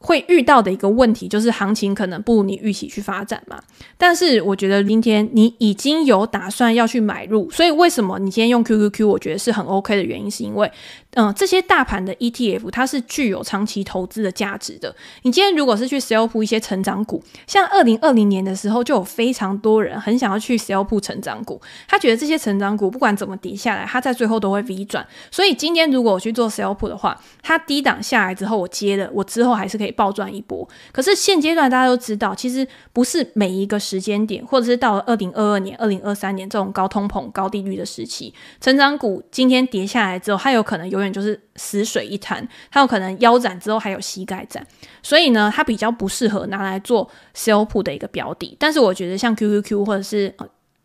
[0.03, 3.61] 会遇到的一个问题就是行情可能不如你预期去发展嘛，
[3.99, 10.71] 但是我觉得今天你已经有打算要去买入，所以为什么你今天用 QQQ，我觉得是很 OK 的原因，是因为
[11.13, 14.93] 嗯、这些大盘的 ETF 它是具有长期投资的价值的。
[15.21, 25.07] 你今天如果是去 sell p 一些成长股，像二零二零年的时候就有非常多人很想要去 sell p 成长股，他觉得这些成长股不管怎么跌下来，它在最后都会 V 转。
[25.29, 29.91] 所以今天如果我去做 sell p 的话，它低档下来之后我接了，我之后还是可以。
[29.91, 44.65] 暴赚一波，可是现阶段大家都知道，其实不是每一个时间点，或者是到了二零二二年、二零二三年这种高通膨、高利率的时期，成长股今天跌下来之后，它有可能有永远就是死水一潭，它有可能腰斩之后还有膝盖斩，
[45.01, 48.55] 所以呢，它比较不适合拿来做 sell p 的一个标的。
[48.59, 50.33] 但是我觉得像 QQQ 或者是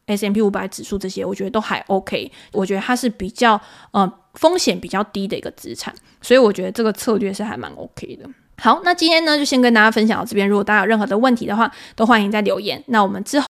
[0.07, 2.31] S M P 五百指数这些，我觉得都还 OK。
[2.53, 3.61] 我觉得它是比较
[3.91, 8.29] 呃风险比较低的一个资产，所以我觉得这个策略是还蛮 OK 的。
[8.59, 10.49] 好，那今天呢就先跟大家分享到这边。
[10.49, 12.83] 如果大家有任何的问题的话，都欢迎在留言。
[12.87, 13.45] 那我们之后。